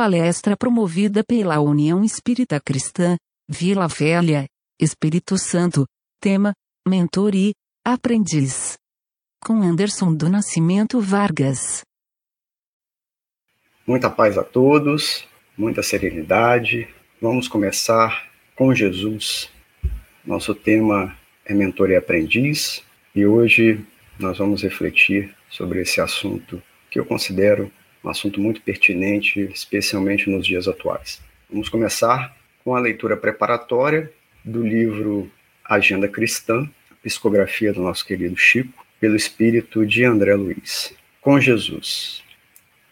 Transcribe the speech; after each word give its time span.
palestra 0.00 0.56
promovida 0.56 1.22
pela 1.22 1.60
União 1.60 2.02
Espírita 2.02 2.58
Cristã, 2.58 3.18
Vila 3.46 3.86
Velha, 3.86 4.46
Espírito 4.80 5.36
Santo, 5.36 5.84
tema, 6.18 6.54
mentor 6.88 7.34
e 7.34 7.52
aprendiz. 7.84 8.78
Com 9.44 9.60
Anderson 9.60 10.14
do 10.14 10.30
Nascimento 10.30 11.02
Vargas. 11.02 11.82
Muita 13.86 14.08
paz 14.08 14.38
a 14.38 14.42
todos, 14.42 15.28
muita 15.54 15.82
serenidade. 15.82 16.88
Vamos 17.20 17.46
começar 17.46 18.26
com 18.56 18.74
Jesus. 18.74 19.50
Nosso 20.24 20.54
tema 20.54 21.14
é 21.44 21.52
mentor 21.52 21.90
e 21.90 21.96
aprendiz 21.96 22.82
e 23.14 23.26
hoje 23.26 23.84
nós 24.18 24.38
vamos 24.38 24.62
refletir 24.62 25.36
sobre 25.50 25.82
esse 25.82 26.00
assunto 26.00 26.62
que 26.90 26.98
eu 26.98 27.04
considero 27.04 27.70
um 28.04 28.08
assunto 28.08 28.40
muito 28.40 28.60
pertinente, 28.62 29.40
especialmente 29.52 30.28
nos 30.30 30.46
dias 30.46 30.66
atuais. 30.66 31.20
Vamos 31.50 31.68
começar 31.68 32.36
com 32.64 32.74
a 32.74 32.80
leitura 32.80 33.16
preparatória 33.16 34.10
do 34.44 34.66
livro 34.66 35.30
Agenda 35.64 36.08
Cristã, 36.08 36.68
psicografia 37.02 37.72
do 37.72 37.82
nosso 37.82 38.04
querido 38.04 38.36
Chico, 38.36 38.84
pelo 38.98 39.16
espírito 39.16 39.86
de 39.86 40.04
André 40.04 40.34
Luiz. 40.34 40.94
Com 41.20 41.40
Jesus. 41.40 42.22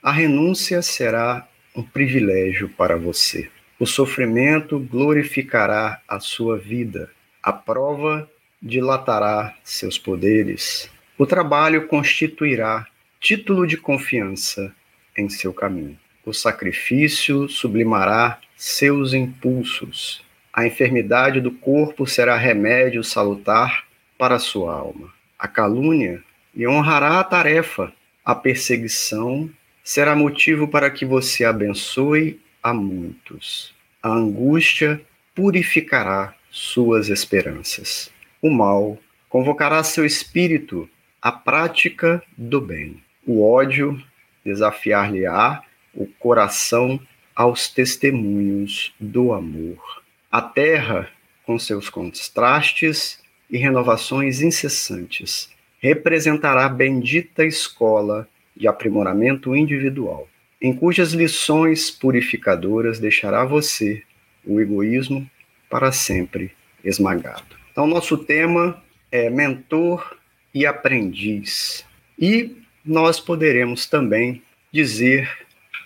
A 0.02 0.12
renúncia 0.12 0.80
será 0.82 1.46
um 1.74 1.82
privilégio 1.82 2.68
para 2.68 2.96
você. 2.96 3.50
O 3.78 3.86
sofrimento 3.86 4.78
glorificará 4.78 6.00
a 6.08 6.18
sua 6.18 6.58
vida. 6.58 7.10
A 7.42 7.52
prova 7.52 8.28
dilatará 8.60 9.54
seus 9.62 9.98
poderes. 9.98 10.90
O 11.16 11.26
trabalho 11.26 11.86
constituirá 11.86 12.86
título 13.20 13.66
de 13.66 13.76
confiança 13.76 14.74
em 15.18 15.28
seu 15.28 15.52
caminho. 15.52 15.98
O 16.24 16.32
sacrifício 16.32 17.48
sublimará 17.48 18.38
seus 18.56 19.12
impulsos. 19.12 20.24
A 20.52 20.66
enfermidade 20.66 21.40
do 21.40 21.50
corpo 21.50 22.06
será 22.06 22.36
remédio 22.36 23.04
salutar 23.04 23.84
para 24.16 24.38
sua 24.38 24.74
alma. 24.74 25.12
A 25.38 25.46
calúnia 25.46 26.22
lhe 26.54 26.66
honrará 26.66 27.20
a 27.20 27.24
tarefa. 27.24 27.92
A 28.24 28.34
perseguição 28.34 29.50
será 29.84 30.14
motivo 30.14 30.68
para 30.68 30.90
que 30.90 31.04
você 31.04 31.44
abençoe 31.44 32.40
a 32.62 32.74
muitos. 32.74 33.74
A 34.02 34.10
angústia 34.10 35.00
purificará 35.34 36.34
suas 36.50 37.08
esperanças. 37.08 38.10
O 38.42 38.50
mal 38.50 38.98
convocará 39.28 39.82
seu 39.82 40.04
espírito 40.04 40.88
à 41.22 41.30
prática 41.30 42.22
do 42.36 42.60
bem. 42.60 43.02
O 43.26 43.42
ódio 43.42 44.02
desafiar-lhe-á 44.48 45.62
o 45.94 46.06
coração 46.06 46.98
aos 47.34 47.68
testemunhos 47.68 48.94
do 48.98 49.32
amor. 49.32 50.02
A 50.30 50.40
terra, 50.40 51.08
com 51.44 51.58
seus 51.58 51.90
contrastes 51.90 53.20
e 53.50 53.58
renovações 53.58 54.40
incessantes, 54.40 55.50
representará 55.80 56.66
a 56.66 56.68
bendita 56.68 57.44
escola 57.44 58.28
de 58.56 58.66
aprimoramento 58.66 59.54
individual, 59.54 60.28
em 60.60 60.74
cujas 60.74 61.12
lições 61.12 61.90
purificadoras 61.90 62.98
deixará 62.98 63.44
você 63.44 64.02
o 64.44 64.60
egoísmo 64.60 65.30
para 65.70 65.92
sempre 65.92 66.50
esmagado. 66.82 67.56
Então, 67.70 67.86
nosso 67.86 68.16
tema 68.18 68.82
é 69.12 69.30
mentor 69.30 70.18
e 70.52 70.66
aprendiz. 70.66 71.84
E 72.18 72.56
nós 72.88 73.20
poderemos 73.20 73.84
também 73.84 74.42
dizer 74.72 75.30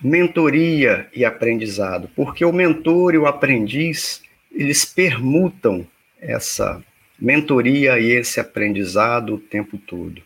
mentoria 0.01 1.09
e 1.13 1.25
aprendizado, 1.25 2.09
porque 2.15 2.45
o 2.45 2.53
mentor 2.53 3.15
e 3.15 3.19
o 3.19 3.27
aprendiz, 3.27 4.23
eles 4.53 4.85
permutam 4.85 5.85
essa 6.21 6.81
mentoria 7.19 7.99
e 7.99 8.13
esse 8.13 8.39
aprendizado 8.39 9.35
o 9.35 9.39
tempo 9.39 9.77
todo. 9.79 10.23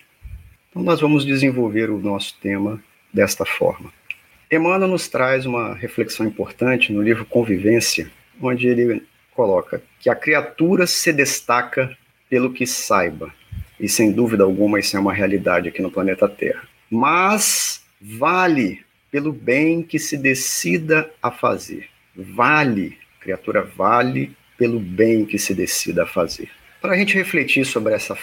Então 0.68 0.82
nós 0.82 1.00
vamos 1.00 1.24
desenvolver 1.24 1.90
o 1.90 1.98
nosso 1.98 2.36
tema 2.42 2.82
desta 3.12 3.46
forma. 3.46 3.90
Emmanuel 4.52 4.88
nos 4.88 5.08
traz 5.08 5.46
uma 5.46 5.74
reflexão 5.74 6.26
importante 6.26 6.92
no 6.92 7.02
livro 7.02 7.24
Convivência, 7.24 8.10
onde 8.40 8.68
ele 8.68 9.02
coloca 9.32 9.82
que 9.98 10.10
a 10.10 10.14
criatura 10.14 10.86
se 10.86 11.10
destaca 11.10 11.96
pelo 12.28 12.52
que 12.52 12.66
saiba, 12.66 13.32
e 13.78 13.88
sem 13.88 14.12
dúvida 14.12 14.44
alguma 14.44 14.78
isso 14.78 14.96
é 14.96 15.00
uma 15.00 15.12
realidade 15.12 15.68
aqui 15.68 15.82
no 15.82 15.90
planeta 15.90 16.28
Terra. 16.28 16.62
Mas 16.90 17.84
vale 18.00 18.84
pelo 19.10 19.32
bem 19.32 19.82
que 19.82 19.98
se 19.98 20.16
decida 20.16 21.10
a 21.22 21.30
fazer. 21.30 21.86
Vale, 22.14 22.96
criatura, 23.20 23.62
vale 23.62 24.32
pelo 24.56 24.80
bem 24.80 25.24
que 25.24 25.38
se 25.38 25.54
decida 25.54 26.04
a 26.04 26.06
fazer. 26.06 26.48
Para 26.80 26.92
a 26.92 26.96
gente 26.96 27.14
refletir 27.14 27.64
sobre 27.64 27.94
essa, 27.94 28.16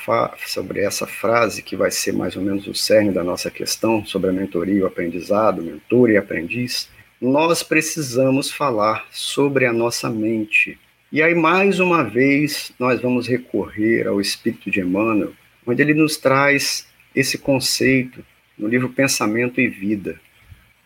sobre 0.45 0.79
essa 0.81 1.05
frase, 1.05 1.61
que 1.61 1.75
vai 1.75 1.91
ser 1.91 2.13
mais 2.13 2.35
ou 2.35 2.41
menos 2.41 2.67
o 2.67 2.73
cerne 2.73 3.11
da 3.11 3.23
nossa 3.23 3.51
questão, 3.51 4.05
sobre 4.05 4.29
a 4.29 4.33
mentoria 4.33 4.75
e 4.75 4.81
o 4.81 4.87
aprendizado, 4.87 5.61
mentor 5.61 6.09
e 6.09 6.17
aprendiz, 6.17 6.89
nós 7.19 7.63
precisamos 7.63 8.51
falar 8.51 9.05
sobre 9.11 9.65
a 9.65 9.73
nossa 9.73 10.09
mente. 10.09 10.77
E 11.11 11.21
aí, 11.21 11.35
mais 11.35 11.79
uma 11.79 12.03
vez, 12.03 12.71
nós 12.79 13.01
vamos 13.01 13.27
recorrer 13.27 14.07
ao 14.07 14.21
Espírito 14.21 14.71
de 14.71 14.79
Emmanuel, 14.79 15.33
onde 15.65 15.81
ele 15.81 15.93
nos 15.93 16.17
traz 16.17 16.87
esse 17.15 17.37
conceito 17.37 18.23
no 18.57 18.67
livro 18.67 18.89
Pensamento 18.89 19.59
e 19.59 19.67
Vida. 19.67 20.19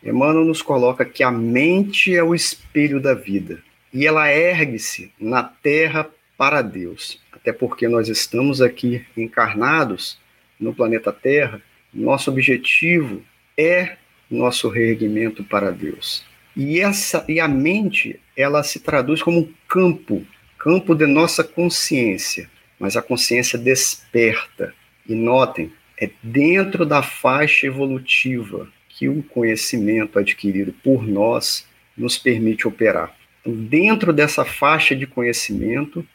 Emmanuel 0.04 0.46
nos 0.46 0.62
coloca 0.62 1.04
que 1.04 1.24
a 1.24 1.32
mente 1.32 2.16
é 2.16 2.24
o 2.24 2.36
espelho 2.36 3.00
da 3.00 3.14
vida 3.14 3.62
e 3.94 4.06
ela 4.06 4.32
ergue-se 4.32 5.12
na 5.20 5.44
terra 5.44 6.10
para 6.38 6.62
Deus. 6.62 7.22
Até 7.32 7.52
porque 7.52 7.88
nós 7.88 8.08
estamos 8.08 8.62
aqui 8.62 9.06
encarnados 9.16 10.20
no 10.60 10.74
planeta 10.74 11.12
Terra, 11.12 11.62
nosso 11.94 12.30
objetivo 12.30 13.24
é 13.58 13.98
nosso 14.30 14.70
reerguimento 14.70 15.44
para 15.44 15.72
Deus. 15.72 16.24
E 16.56 16.80
essa 16.80 17.24
e 17.28 17.40
a 17.40 17.48
mente, 17.48 18.20
ela 18.36 18.64
se 18.64 18.80
traduz 18.80 19.22
como 19.22 19.40
um 19.40 19.54
campo, 19.68 20.26
campo 20.58 20.96
de 20.96 21.06
nossa 21.06 21.44
consciência, 21.44 22.50
mas 22.80 22.96
a 22.96 23.02
consciência 23.02 23.58
desperta. 23.58 24.74
E 25.08 25.16
notem, 25.16 25.72
é 26.00 26.10
dentro 26.22 26.86
da 26.86 27.02
faixa 27.02 27.66
evolutiva 27.68 28.68
que 28.90 29.08
o 29.08 29.24
conhecimento 29.24 30.20
adquirido 30.20 30.74
por 30.84 31.08
nós 31.08 31.68
nos 31.98 32.18
permite 32.18 32.68
operar. 32.68 33.16
Então, 33.42 33.54
dentro 33.54 34.12
dessa 34.12 34.44
faixa 34.44 34.96
de 34.96 35.08
conhecimento, 35.08 36.06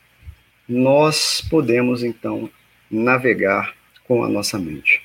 nós 0.68 1.40
podemos 1.48 2.02
então 2.02 2.50
navegar 2.90 3.74
com 4.04 4.22
a 4.22 4.28
nossa 4.28 4.58
mente. 4.58 5.02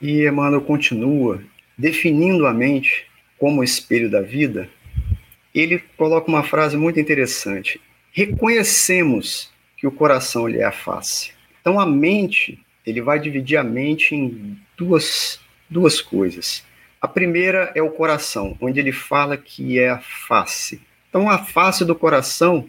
E 0.00 0.26
Emmanuel 0.26 0.62
continua 0.62 1.42
definindo 1.76 2.46
a 2.46 2.52
mente 2.52 3.06
como 3.38 3.62
espelho 3.62 4.10
da 4.10 4.22
vida. 4.22 4.68
Ele 5.54 5.82
coloca 5.96 6.28
uma 6.28 6.42
frase 6.42 6.76
muito 6.76 6.98
interessante: 6.98 7.80
reconhecemos 8.12 9.52
o 9.86 9.92
coração 9.92 10.48
é 10.48 10.64
a 10.64 10.72
face. 10.72 11.32
Então 11.60 11.78
a 11.80 11.86
mente, 11.86 12.58
ele 12.84 13.00
vai 13.00 13.18
dividir 13.18 13.56
a 13.56 13.64
mente 13.64 14.14
em 14.14 14.58
duas, 14.76 15.40
duas 15.68 16.00
coisas. 16.00 16.64
A 17.00 17.08
primeira 17.08 17.70
é 17.74 17.82
o 17.82 17.90
coração, 17.90 18.56
onde 18.60 18.80
ele 18.80 18.92
fala 18.92 19.36
que 19.36 19.78
é 19.78 19.90
a 19.90 19.98
face. 19.98 20.80
Então, 21.08 21.30
a 21.30 21.38
face 21.38 21.84
do 21.84 21.94
coração, 21.94 22.68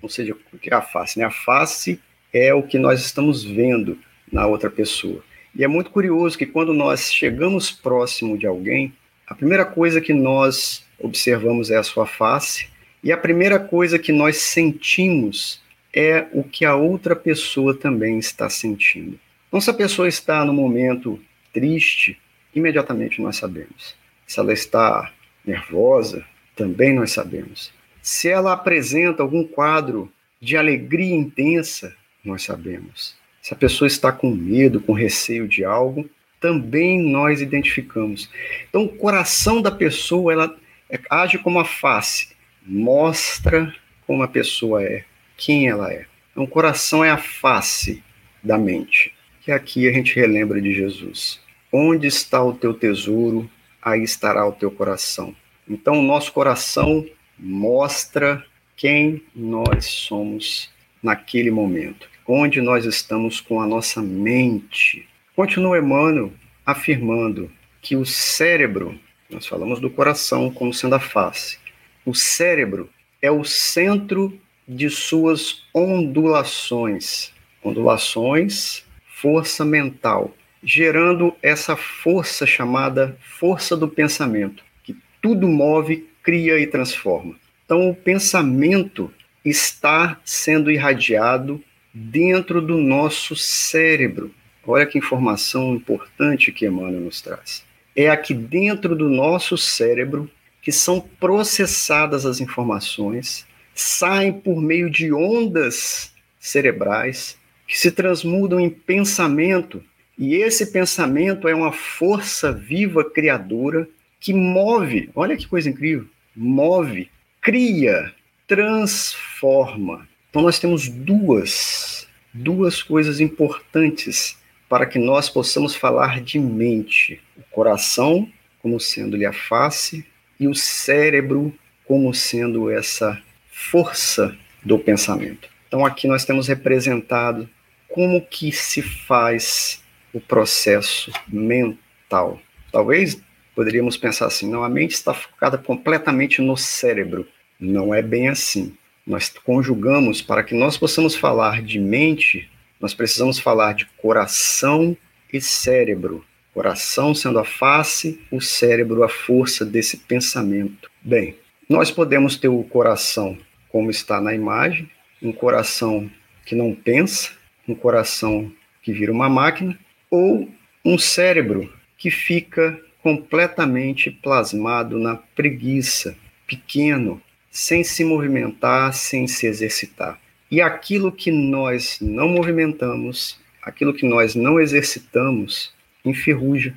ou 0.00 0.08
seja, 0.08 0.36
o 0.52 0.58
que 0.58 0.72
é 0.72 0.74
a 0.74 0.82
face? 0.82 1.18
Né? 1.18 1.24
A 1.24 1.30
face 1.30 2.00
é 2.32 2.54
o 2.54 2.62
que 2.62 2.78
nós 2.78 3.00
estamos 3.00 3.44
vendo 3.44 3.98
na 4.32 4.46
outra 4.46 4.70
pessoa. 4.70 5.22
E 5.54 5.62
é 5.62 5.68
muito 5.68 5.90
curioso 5.90 6.38
que 6.38 6.46
quando 6.46 6.72
nós 6.72 7.12
chegamos 7.12 7.70
próximo 7.70 8.38
de 8.38 8.46
alguém, 8.46 8.92
a 9.26 9.34
primeira 9.34 9.64
coisa 9.64 10.00
que 10.00 10.12
nós 10.12 10.84
observamos 10.98 11.70
é 11.70 11.76
a 11.76 11.82
sua 11.82 12.06
face, 12.06 12.68
e 13.02 13.12
a 13.12 13.16
primeira 13.16 13.58
coisa 13.58 13.98
que 13.98 14.12
nós 14.12 14.36
sentimos 14.38 15.60
é 15.94 16.26
o 16.32 16.44
que 16.44 16.64
a 16.64 16.74
outra 16.74 17.16
pessoa 17.16 17.74
também 17.74 18.18
está 18.18 18.48
sentindo. 18.48 19.18
Então, 19.48 19.60
se 19.60 19.70
a 19.70 19.74
pessoa 19.74 20.08
está 20.08 20.44
no 20.44 20.52
momento 20.52 21.20
triste, 21.52 22.18
imediatamente 22.54 23.20
nós 23.20 23.36
sabemos. 23.36 23.96
Se 24.26 24.38
ela 24.38 24.52
está 24.52 25.12
nervosa, 25.44 26.24
também 26.54 26.94
nós 26.94 27.10
sabemos. 27.10 27.72
Se 28.00 28.28
ela 28.28 28.52
apresenta 28.52 29.22
algum 29.22 29.44
quadro 29.44 30.12
de 30.40 30.56
alegria 30.56 31.14
intensa, 31.14 31.94
nós 32.24 32.42
sabemos. 32.42 33.16
Se 33.42 33.52
a 33.52 33.56
pessoa 33.56 33.88
está 33.88 34.12
com 34.12 34.30
medo, 34.30 34.80
com 34.80 34.92
receio 34.92 35.48
de 35.48 35.64
algo, 35.64 36.08
também 36.40 37.00
nós 37.00 37.40
identificamos. 37.40 38.30
Então, 38.68 38.84
o 38.84 38.88
coração 38.88 39.60
da 39.60 39.70
pessoa 39.70 40.32
ela 40.32 40.56
é, 40.88 40.98
age 41.08 41.38
como 41.38 41.58
a 41.60 41.64
face, 41.64 42.28
mostra 42.64 43.74
como 44.06 44.22
a 44.22 44.28
pessoa 44.28 44.82
é, 44.82 45.04
quem 45.40 45.68
ela 45.68 45.90
é. 45.90 46.04
Então, 46.30 46.44
o 46.44 46.48
coração 46.48 47.02
é 47.02 47.10
a 47.10 47.16
face 47.16 48.04
da 48.44 48.58
mente. 48.58 49.14
Que 49.40 49.50
aqui 49.50 49.88
a 49.88 49.92
gente 49.92 50.14
relembra 50.14 50.60
de 50.60 50.72
Jesus. 50.72 51.40
Onde 51.72 52.06
está 52.06 52.44
o 52.44 52.52
teu 52.52 52.74
tesouro, 52.74 53.50
aí 53.80 54.02
estará 54.02 54.46
o 54.46 54.52
teu 54.52 54.70
coração. 54.70 55.34
Então, 55.68 55.98
o 55.98 56.02
nosso 56.02 56.30
coração 56.32 57.06
mostra 57.38 58.44
quem 58.76 59.22
nós 59.34 59.86
somos 59.86 60.70
naquele 61.02 61.50
momento, 61.50 62.08
onde 62.26 62.60
nós 62.60 62.84
estamos 62.84 63.40
com 63.40 63.60
a 63.60 63.66
nossa 63.66 64.02
mente. 64.02 65.08
Continua 65.34 65.78
Emmanuel 65.78 66.32
afirmando 66.66 67.50
que 67.80 67.96
o 67.96 68.04
cérebro, 68.04 68.98
nós 69.30 69.46
falamos 69.46 69.80
do 69.80 69.88
coração 69.88 70.50
como 70.50 70.74
sendo 70.74 70.96
a 70.96 71.00
face, 71.00 71.58
o 72.04 72.14
cérebro 72.14 72.90
é 73.22 73.30
o 73.30 73.42
centro 73.44 74.38
de 74.70 74.88
suas 74.88 75.64
ondulações. 75.74 77.32
Ondulações, 77.62 78.84
força 79.04 79.64
mental, 79.64 80.32
gerando 80.62 81.34
essa 81.42 81.74
força 81.76 82.46
chamada 82.46 83.18
força 83.20 83.76
do 83.76 83.88
pensamento, 83.88 84.62
que 84.84 84.96
tudo 85.20 85.48
move, 85.48 86.08
cria 86.22 86.56
e 86.60 86.68
transforma. 86.68 87.34
Então, 87.64 87.90
o 87.90 87.94
pensamento 87.94 89.12
está 89.44 90.20
sendo 90.24 90.70
irradiado 90.70 91.60
dentro 91.92 92.62
do 92.62 92.78
nosso 92.78 93.34
cérebro. 93.34 94.32
Olha 94.64 94.86
que 94.86 94.98
informação 94.98 95.74
importante 95.74 96.52
que 96.52 96.66
Emmanuel 96.66 97.00
nos 97.00 97.20
traz. 97.20 97.64
É 97.96 98.08
aqui 98.08 98.32
dentro 98.32 98.94
do 98.94 99.08
nosso 99.08 99.58
cérebro 99.58 100.30
que 100.62 100.70
são 100.70 101.00
processadas 101.00 102.24
as 102.24 102.40
informações, 102.40 103.46
saem 103.80 104.32
por 104.32 104.60
meio 104.60 104.90
de 104.90 105.12
ondas 105.12 106.12
cerebrais 106.38 107.38
que 107.66 107.78
se 107.78 107.90
transmudam 107.90 108.60
em 108.60 108.68
pensamento, 108.68 109.82
e 110.18 110.34
esse 110.34 110.66
pensamento 110.66 111.48
é 111.48 111.54
uma 111.54 111.72
força 111.72 112.52
viva 112.52 113.08
criadora 113.08 113.88
que 114.18 114.34
move, 114.34 115.08
olha 115.14 115.36
que 115.36 115.46
coisa 115.46 115.70
incrível, 115.70 116.06
move, 116.36 117.10
cria, 117.40 118.12
transforma. 118.46 120.06
Então 120.28 120.42
nós 120.42 120.58
temos 120.58 120.88
duas, 120.88 122.06
duas 122.34 122.82
coisas 122.82 123.18
importantes 123.18 124.36
para 124.68 124.84
que 124.84 124.98
nós 124.98 125.30
possamos 125.30 125.74
falar 125.74 126.20
de 126.20 126.38
mente. 126.38 127.20
O 127.36 127.42
coração 127.50 128.28
como 128.60 128.78
sendo-lhe 128.78 129.24
a 129.24 129.32
face 129.32 130.04
e 130.38 130.46
o 130.46 130.54
cérebro 130.54 131.52
como 131.86 132.12
sendo 132.12 132.70
essa 132.70 133.20
força 133.68 134.36
do 134.64 134.78
pensamento. 134.78 135.48
Então 135.68 135.84
aqui 135.84 136.08
nós 136.08 136.24
temos 136.24 136.48
representado 136.48 137.48
como 137.88 138.20
que 138.20 138.50
se 138.50 138.82
faz 138.82 139.82
o 140.12 140.20
processo 140.20 141.12
mental. 141.28 142.40
Talvez 142.72 143.20
poderíamos 143.54 143.96
pensar 143.96 144.26
assim, 144.26 144.50
não, 144.50 144.64
a 144.64 144.68
mente 144.68 144.92
está 144.92 145.12
focada 145.12 145.58
completamente 145.58 146.40
no 146.40 146.56
cérebro. 146.56 147.28
Não 147.58 147.94
é 147.94 148.00
bem 148.00 148.28
assim. 148.28 148.74
Nós 149.06 149.28
conjugamos 149.28 150.22
para 150.22 150.42
que 150.42 150.54
nós 150.54 150.76
possamos 150.76 151.14
falar 151.14 151.62
de 151.62 151.78
mente, 151.78 152.50
nós 152.80 152.94
precisamos 152.94 153.38
falar 153.38 153.74
de 153.74 153.86
coração 153.98 154.96
e 155.32 155.40
cérebro. 155.40 156.24
Coração 156.54 157.14
sendo 157.14 157.38
a 157.38 157.44
face, 157.44 158.20
o 158.30 158.40
cérebro 158.40 159.04
a 159.04 159.08
força 159.08 159.64
desse 159.64 159.98
pensamento. 159.98 160.90
Bem, 161.02 161.36
nós 161.68 161.90
podemos 161.90 162.36
ter 162.36 162.48
o 162.48 162.64
coração 162.64 163.38
como 163.70 163.90
está 163.90 164.20
na 164.20 164.34
imagem, 164.34 164.90
um 165.22 165.32
coração 165.32 166.10
que 166.44 166.54
não 166.54 166.74
pensa, 166.74 167.30
um 167.68 167.74
coração 167.74 168.52
que 168.82 168.92
vira 168.92 169.12
uma 169.12 169.28
máquina, 169.28 169.78
ou 170.10 170.50
um 170.84 170.98
cérebro 170.98 171.72
que 171.96 172.10
fica 172.10 172.80
completamente 173.02 174.10
plasmado 174.10 174.98
na 174.98 175.16
preguiça, 175.16 176.16
pequeno, 176.46 177.22
sem 177.50 177.84
se 177.84 178.04
movimentar, 178.04 178.92
sem 178.92 179.26
se 179.26 179.46
exercitar. 179.46 180.18
E 180.50 180.60
aquilo 180.60 181.12
que 181.12 181.30
nós 181.30 181.98
não 182.00 182.28
movimentamos, 182.28 183.38
aquilo 183.62 183.94
que 183.94 184.06
nós 184.06 184.34
não 184.34 184.58
exercitamos, 184.58 185.72
enferruja, 186.04 186.76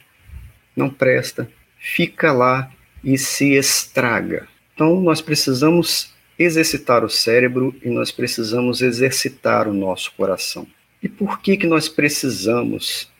não 0.75 0.89
presta, 0.89 1.49
fica 1.77 2.31
lá 2.31 2.71
e 3.03 3.17
se 3.17 3.53
estraga. 3.53 4.47
Então, 4.73 5.01
nós 5.01 5.21
precisamos 5.21 6.13
exercitar 6.37 7.03
o 7.03 7.09
cérebro 7.09 7.75
e 7.83 7.89
nós 7.89 8.11
precisamos 8.11 8.81
exercitar 8.81 9.67
o 9.67 9.73
nosso 9.73 10.11
coração. 10.15 10.67
E 11.01 11.09
por 11.09 11.41
que 11.41 11.57
que 11.57 11.67
nós 11.67 11.89
precisamos? 11.89 13.11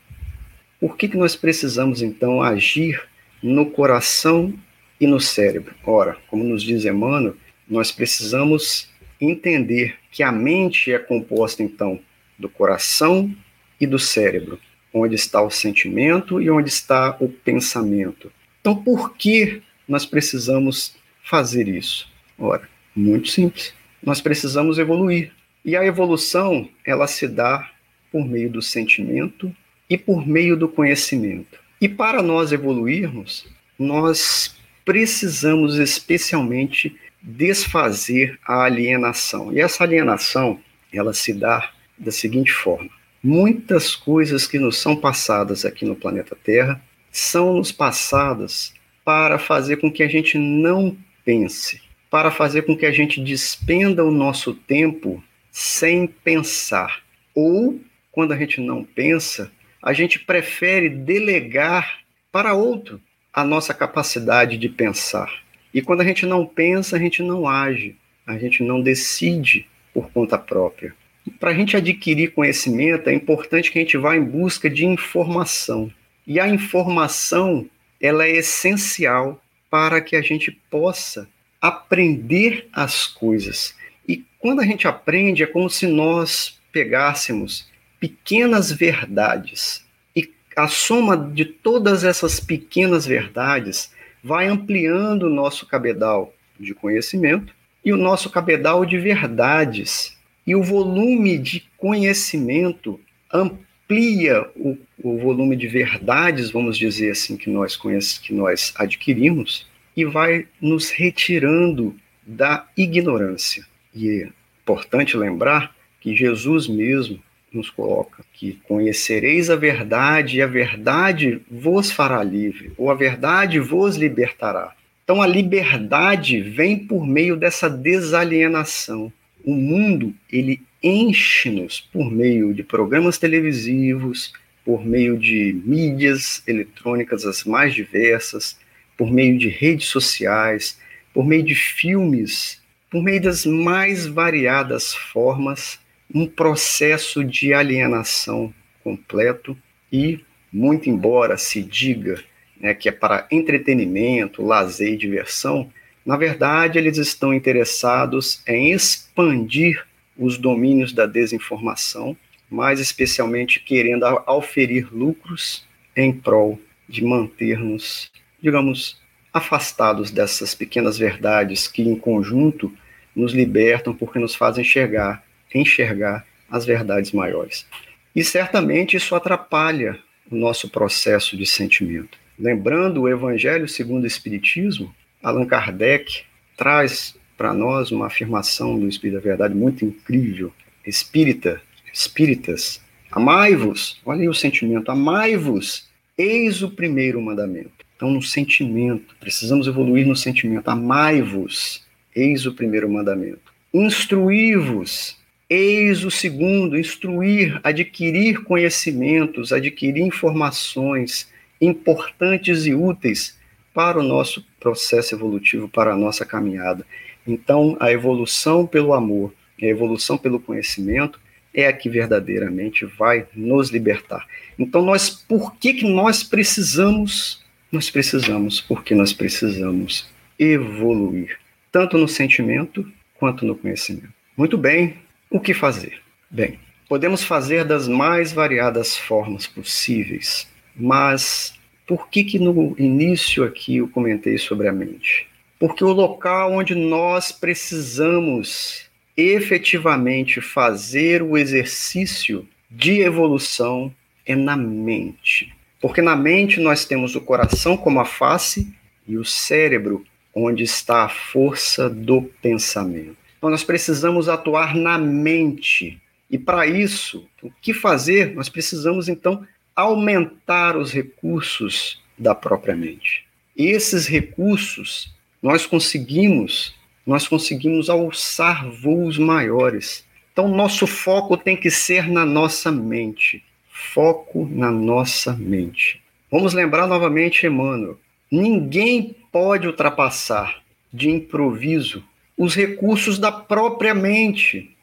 Por 0.80 0.98
que 0.98 1.08
que 1.08 1.18
nós 1.18 1.36
precisamos 1.36 2.02
então 2.02 2.42
agir 2.42 3.02
no 3.42 3.66
coração 3.70 4.54
e 5.00 5.06
no 5.06 5.20
cérebro? 5.20 5.76
Ora, 5.84 6.18
como 6.28 6.44
nos 6.44 6.64
diz 6.64 6.86
Emmanuel, 6.86 7.36
nós 7.68 7.92
precisamos 7.92 8.90
entender 9.20 9.96
que 10.12 10.24
a 10.24 10.32
mente 10.32 10.92
é 10.92 11.00
composta, 11.00 11.64
então, 11.64 12.00
do 12.38 12.50
coração 12.50 13.34
e 13.80 13.88
do 13.88 14.00
cérebro, 14.00 14.60
onde 14.94 15.16
está 15.16 15.42
o 15.42 15.50
sentimento 15.50 16.42
e 16.42 16.50
onde 16.50 16.70
está 16.70 17.16
o 17.20 17.28
pensamento. 17.28 18.32
Então, 18.62 18.76
por 18.76 19.16
que 19.16 19.62
nós 19.88 20.06
precisamos 20.06 20.96
fazer 21.24 21.68
isso? 21.68 22.10
Ora, 22.38 22.68
muito 22.96 23.30
simples. 23.30 23.74
Nós 24.02 24.22
precisamos 24.22 24.78
evoluir. 24.78 25.32
E 25.64 25.76
a 25.76 25.86
evolução, 25.86 26.68
ela 26.86 27.08
se 27.08 27.28
dá 27.28 27.70
por 28.12 28.26
meio 28.26 28.50
do 28.50 28.62
sentimento 28.62 29.54
e 29.90 29.98
por 29.98 30.28
meio 30.28 30.58
do 30.58 30.68
conhecimento. 30.68 31.60
E 31.80 31.88
para 31.88 32.22
nós 32.22 32.52
evoluirmos, 32.52 33.48
nós 33.78 34.56
precisamos 34.86 35.78
especialmente 35.78 36.96
desfazer 37.22 38.38
a 38.46 38.64
alienação. 38.64 39.54
E 39.54 39.60
essa 39.60 39.84
alienação, 39.84 40.60
ela 40.92 41.14
se 41.14 41.34
dá 41.34 41.72
da 41.98 42.12
seguinte 42.12 42.52
forma: 42.52 42.90
muitas 43.24 43.96
coisas 43.96 44.46
que 44.46 44.60
nos 44.60 44.78
são 44.78 44.96
passadas 44.96 45.66
aqui 45.66 45.86
no 45.86 45.96
planeta 45.96 46.36
Terra 46.36 46.82
são 47.12 47.54
nos 47.54 47.72
passadas 47.72 48.74
para 49.06 49.38
fazer 49.38 49.78
com 49.78 49.92
que 49.92 50.04
a 50.04 50.08
gente 50.08 50.38
não 50.38 50.96
pense, 51.24 51.82
para 52.14 52.30
fazer 52.30 52.62
com 52.62 52.78
que 52.78 52.86
a 52.86 52.92
gente 52.92 53.20
despenda 53.20 54.06
o 54.06 54.12
nosso 54.12 54.54
tempo 54.54 55.24
sem 55.50 56.06
pensar. 56.06 57.02
Ou, 57.34 57.82
quando 58.12 58.34
a 58.34 58.38
gente 58.38 58.62
não 58.62 58.84
pensa, 58.84 59.52
a 59.82 59.94
gente 59.94 60.20
prefere 60.20 60.90
delegar 60.90 62.02
para 62.32 62.54
outro 62.54 63.02
a 63.34 63.44
nossa 63.44 63.74
capacidade 63.74 64.60
de 64.60 64.70
pensar. 64.70 65.42
E 65.74 65.82
quando 65.82 66.02
a 66.02 66.04
gente 66.04 66.24
não 66.28 66.46
pensa, 66.46 66.98
a 66.98 67.00
gente 67.00 67.24
não 67.24 67.48
age, 67.48 67.96
a 68.28 68.38
gente 68.38 68.62
não 68.62 68.80
decide 68.80 69.66
por 69.92 70.12
conta 70.12 70.38
própria. 70.38 70.94
Para 71.40 71.50
a 71.50 71.56
gente 71.56 71.76
adquirir 71.76 72.34
conhecimento, 72.34 73.10
é 73.10 73.14
importante 73.16 73.72
que 73.72 73.80
a 73.80 73.82
gente 73.82 73.98
vá 73.98 74.16
em 74.16 74.24
busca 74.24 74.70
de 74.70 74.86
informação. 74.86 75.92
E 76.28 76.40
a 76.40 76.48
informação, 76.48 77.68
ela 78.00 78.24
é 78.28 78.34
essencial 78.34 79.42
para 79.68 80.00
que 80.00 80.16
a 80.16 80.22
gente 80.22 80.52
possa 80.70 81.28
aprender 81.64 82.68
as 82.74 83.08
coisas. 83.08 83.74
E 84.06 84.26
quando 84.38 84.60
a 84.60 84.66
gente 84.66 84.86
aprende, 84.86 85.44
é 85.44 85.48
como 85.48 85.70
se 85.70 85.88
nós 85.88 86.60
pegássemos 86.74 87.70
pequenas 88.02 88.70
verdades 88.70 89.86
e 90.14 90.30
a 90.58 90.68
soma 90.68 91.16
de 91.16 91.46
todas 91.46 92.04
essas 92.04 92.38
pequenas 92.38 93.06
verdades 93.06 93.94
vai 94.22 94.48
ampliando 94.48 95.24
o 95.24 95.30
nosso 95.30 95.66
cabedal 95.66 96.34
de 96.60 96.74
conhecimento 96.74 97.56
e 97.84 97.94
o 97.94 97.98
nosso 97.98 98.30
cabedal 98.30 98.86
de 98.86 98.98
verdades. 98.98 100.18
E 100.46 100.58
o 100.58 100.64
volume 100.64 101.38
de 101.38 101.64
conhecimento 101.78 103.00
amplia 103.32 104.46
o, 104.54 104.78
o 105.02 105.18
volume 105.18 105.56
de 105.56 105.68
verdades, 105.70 106.52
vamos 106.52 106.78
dizer 106.78 107.12
assim, 107.12 107.38
que 107.38 107.50
nós, 107.50 107.78
conhece, 107.78 108.20
que 108.20 108.34
nós 108.34 108.74
adquirimos 108.76 109.66
e 109.96 110.06
vai 110.06 110.48
nos 110.62 110.90
retirando 110.90 111.96
da 112.26 112.68
ignorância. 112.76 113.66
E 113.94 114.10
é 114.10 114.30
importante 114.62 115.16
lembrar 115.18 115.76
que 116.00 116.16
Jesus 116.16 116.68
mesmo 116.68 117.22
nos 117.52 117.70
coloca 117.70 118.24
que 118.34 118.60
conhecereis 118.64 119.50
a 119.50 119.56
verdade 119.56 120.38
e 120.38 120.42
a 120.42 120.48
verdade 120.48 121.42
vos 121.50 121.92
fará 121.92 122.24
livre, 122.24 122.72
ou 122.78 122.90
a 122.90 122.96
verdade 122.96 123.60
vos 123.60 123.96
libertará. 123.96 124.74
Então 125.04 125.22
a 125.22 125.28
liberdade 125.28 126.42
vem 126.42 126.78
por 126.80 127.06
meio 127.06 127.36
dessa 127.36 127.70
desalienação. 127.70 129.12
O 129.44 129.54
mundo, 129.54 130.14
ele 130.32 130.62
enche-nos 130.82 131.82
por 131.82 132.10
meio 132.10 132.54
de 132.54 132.64
programas 132.64 133.18
televisivos, 133.18 134.34
por 134.66 134.86
meio 134.86 135.18
de 135.18 135.62
mídias 135.66 136.42
eletrônicas 136.48 137.26
as 137.26 137.44
mais 137.44 137.74
diversas, 137.74 138.58
por 138.98 139.12
meio 139.12 139.38
de 139.38 139.50
redes 139.50 139.88
sociais, 139.88 140.80
por 141.14 141.26
meio 141.26 141.44
de 141.44 141.56
filmes, 141.56 142.62
por 142.90 143.02
meio 143.02 143.22
das 143.22 143.46
mais 143.46 144.06
variadas 144.06 144.94
formas, 144.94 145.80
um 146.14 146.28
processo 146.28 147.24
de 147.24 147.54
alienação 147.54 148.54
completo 148.84 149.58
e, 149.92 150.20
muito 150.52 150.90
embora 150.90 151.38
se 151.38 151.64
diga 151.64 152.24
né, 152.60 152.74
que 152.74 152.88
é 152.88 152.92
para 152.92 153.28
entretenimento, 153.30 154.42
lazer 154.42 154.94
e 154.94 154.98
diversão, 154.98 155.70
na 156.06 156.18
verdade, 156.18 156.78
eles 156.78 156.98
estão 156.98 157.34
interessados 157.34 158.42
em 158.48 158.72
expandir 158.72 159.86
os 160.18 160.38
domínios 160.38 160.94
da 160.94 161.06
desinformação, 161.06 162.16
mais 162.50 162.80
especialmente 162.80 163.60
querendo 163.60 164.06
auferir 164.26 164.88
lucros 164.94 165.68
em 165.96 166.14
prol 166.14 166.60
de 166.88 167.04
manter-nos, 167.04 168.12
digamos, 168.44 169.02
afastados 169.34 170.12
dessas 170.12 170.54
pequenas 170.54 170.98
verdades 170.98 171.68
que, 171.68 171.82
em 171.82 171.96
conjunto, 171.96 172.72
nos 173.16 173.34
libertam 173.34 173.96
porque 173.96 174.20
nos 174.20 174.36
fazem 174.36 174.64
enxergar, 174.64 175.24
enxergar 175.56 176.26
as 176.50 176.66
verdades 176.66 177.14
maiores. 177.14 177.66
E 178.14 178.24
certamente 178.24 178.98
isso 178.98 179.16
atrapalha 179.16 179.98
o 180.30 180.36
nosso 180.36 180.70
processo 180.70 181.38
de 181.38 181.46
sentimento. 181.46 182.18
Lembrando 182.38 183.02
o 183.02 183.10
Evangelho 183.10 183.68
segundo 183.68 184.04
o 184.04 184.08
Espiritismo, 184.08 184.94
Allan 185.22 185.46
Kardec 185.46 186.24
traz 186.58 187.16
para 187.38 187.54
nós 187.54 187.92
uma 187.92 188.08
afirmação 188.08 188.80
do 188.80 188.88
Espírito 188.88 189.16
da 189.16 189.24
Verdade 189.24 189.56
muito 189.56 189.86
incrível. 189.86 190.52
Espírita, 190.86 191.62
espíritas, 191.92 192.82
amai-vos, 193.12 194.02
olha 194.06 194.22
aí 194.22 194.30
o 194.30 194.34
sentimento, 194.34 194.92
amai-vos, 194.92 195.88
eis 196.18 196.62
o 196.62 196.70
primeiro 196.70 197.22
mandamento. 197.22 197.83
Então, 197.96 198.12
no 198.12 198.22
sentimento, 198.22 199.16
precisamos 199.20 199.68
evoluir 199.68 200.08
no 200.08 200.16
sentimento, 200.16 200.68
amai-vos, 200.68 201.86
eis 202.16 202.46
o 202.46 202.54
primeiro 202.54 202.90
mandamento. 202.90 203.54
Instruí-vos, 203.74 205.18
eis 205.50 206.04
o 206.04 206.12
segundo, 206.12 206.78
instruir, 206.78 207.60
adquirir 207.64 208.44
conhecimentos, 208.44 209.54
adquirir 209.54 210.02
informações 210.02 211.32
importantes 211.62 212.66
e 212.66 212.74
úteis 212.74 213.38
para 213.74 214.00
o 214.00 214.04
nosso 214.04 214.46
processo 214.60 215.16
evolutivo, 215.16 215.68
para 215.68 215.94
a 215.94 215.98
nossa 215.98 216.26
caminhada. 216.26 216.86
Então, 217.26 217.78
a 217.80 217.92
evolução 217.92 218.68
pelo 218.68 218.94
amor, 218.94 219.34
a 219.62 219.66
evolução 219.66 220.18
pelo 220.18 220.40
conhecimento 220.40 221.20
é 221.54 221.68
a 221.68 221.74
que 221.74 221.90
verdadeiramente 221.90 222.86
vai 222.86 223.28
nos 223.36 223.70
libertar. 223.70 224.28
Então, 224.58 224.82
nós, 224.82 225.10
por 225.10 225.56
que, 225.56 225.74
que 225.74 225.88
nós 225.88 226.24
precisamos? 226.24 227.43
Nós 227.74 227.90
precisamos 227.90 228.62
porque 228.62 228.94
nós 228.94 229.12
precisamos 229.14 230.08
evoluir, 230.38 231.40
tanto 231.72 231.98
no 231.98 232.08
sentimento 232.08 232.88
quanto 233.16 233.48
no 233.48 233.56
conhecimento. 233.56 234.14
Muito 234.38 234.60
bem, 234.60 234.98
o 235.28 235.40
que 235.40 235.56
fazer? 235.56 236.00
Bem, 236.30 236.60
podemos 236.88 237.24
fazer 237.24 237.66
das 237.66 237.88
mais 237.88 238.32
variadas 238.32 238.96
formas 238.96 239.48
possíveis, 239.48 240.48
mas 240.76 241.56
por 241.88 242.10
que, 242.10 242.24
que 242.24 242.38
no 242.38 242.76
início 242.78 243.44
aqui 243.44 243.78
eu 243.78 243.88
comentei 243.88 244.38
sobre 244.38 244.68
a 244.68 244.72
mente? 244.72 245.28
Porque 245.58 245.84
o 245.84 245.92
local 245.92 246.54
onde 246.54 246.76
nós 246.76 247.32
precisamos 247.32 248.88
efetivamente 249.18 250.40
fazer 250.42 251.24
o 251.24 251.36
exercício 251.36 252.48
de 252.70 253.02
evolução 253.02 253.92
é 254.28 254.36
na 254.36 254.56
mente. 254.56 255.52
Porque 255.84 256.02
na 256.02 256.16
mente 256.16 256.62
nós 256.62 256.86
temos 256.86 257.14
o 257.14 257.20
coração 257.20 257.76
como 257.76 258.00
a 258.00 258.06
face 258.06 258.74
e 259.06 259.18
o 259.18 259.26
cérebro 259.26 260.06
onde 260.34 260.64
está 260.64 261.04
a 261.04 261.10
força 261.10 261.90
do 261.90 262.22
pensamento. 262.42 263.18
Então 263.38 263.50
nós 263.50 263.66
precisamos 263.66 264.30
atuar 264.30 264.74
na 264.74 264.98
mente. 264.98 266.02
E 266.32 266.38
para 266.38 266.66
isso, 266.66 267.28
o 267.42 267.52
que 267.52 267.74
fazer? 267.74 268.34
Nós 268.34 268.48
precisamos 268.48 269.10
então 269.10 269.46
aumentar 269.76 270.78
os 270.78 270.94
recursos 270.94 272.02
da 272.18 272.34
própria 272.34 272.78
mente. 272.78 273.26
Esses 273.54 274.08
recursos 274.08 275.14
nós 275.42 275.66
conseguimos, 275.66 276.74
nós 277.06 277.28
conseguimos 277.28 277.90
alçar 277.90 278.70
voos 278.70 279.18
maiores. 279.18 280.06
Então 280.32 280.48
nosso 280.48 280.88
foco 280.88 281.36
tem 281.36 281.58
que 281.58 281.70
ser 281.70 282.08
na 282.08 282.26
nossa 282.26 282.72
mente. 282.72 283.44
Foco 283.74 284.48
na 284.52 284.70
nossa 284.70 285.34
mente. 285.34 286.00
Vamos 286.32 286.54
lembrar 286.54 286.86
novamente 286.86 287.48
Emmanuel. 287.48 288.00
Ninguém 288.32 289.16
pode 289.32 289.66
ultrapassar 289.66 290.62
de 290.94 291.10
improviso 291.10 292.04
os 292.38 292.54
recursos 292.54 293.18
da 293.18 293.32
própria 293.32 293.96
mente, 293.96 294.76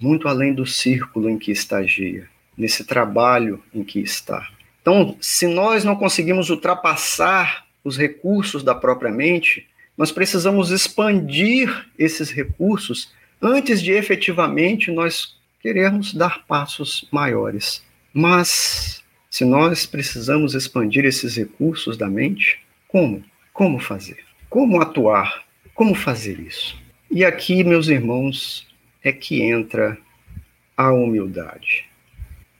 muito 0.00 0.26
além 0.26 0.54
do 0.54 0.64
círculo 0.64 1.28
em 1.28 1.38
que 1.38 1.52
estagia 1.52 2.26
nesse 2.56 2.82
trabalho 2.84 3.62
em 3.74 3.84
que 3.84 4.00
está. 4.00 4.48
Então, 4.80 5.16
se 5.20 5.46
nós 5.46 5.84
não 5.84 5.94
conseguimos 5.94 6.48
ultrapassar 6.48 7.66
os 7.84 7.98
recursos 7.98 8.62
da 8.62 8.74
própria 8.74 9.10
mente, 9.10 9.66
nós 9.96 10.10
precisamos 10.10 10.70
expandir 10.70 11.86
esses 11.98 12.30
recursos 12.30 13.12
antes 13.40 13.82
de 13.82 13.92
efetivamente 13.92 14.90
nós 14.90 15.36
querermos 15.60 16.14
dar 16.14 16.46
passos 16.46 17.06
maiores. 17.12 17.82
Mas, 18.12 19.04
se 19.30 19.44
nós 19.44 19.86
precisamos 19.86 20.54
expandir 20.54 21.04
esses 21.04 21.36
recursos 21.36 21.96
da 21.96 22.08
mente, 22.08 22.60
como? 22.88 23.24
Como 23.52 23.78
fazer? 23.78 24.24
Como 24.48 24.80
atuar? 24.80 25.44
Como 25.74 25.94
fazer 25.94 26.40
isso? 26.40 26.76
E 27.10 27.24
aqui, 27.24 27.62
meus 27.62 27.88
irmãos, 27.88 28.66
é 29.02 29.12
que 29.12 29.42
entra 29.42 29.98
a 30.76 30.92
humildade 30.92 31.90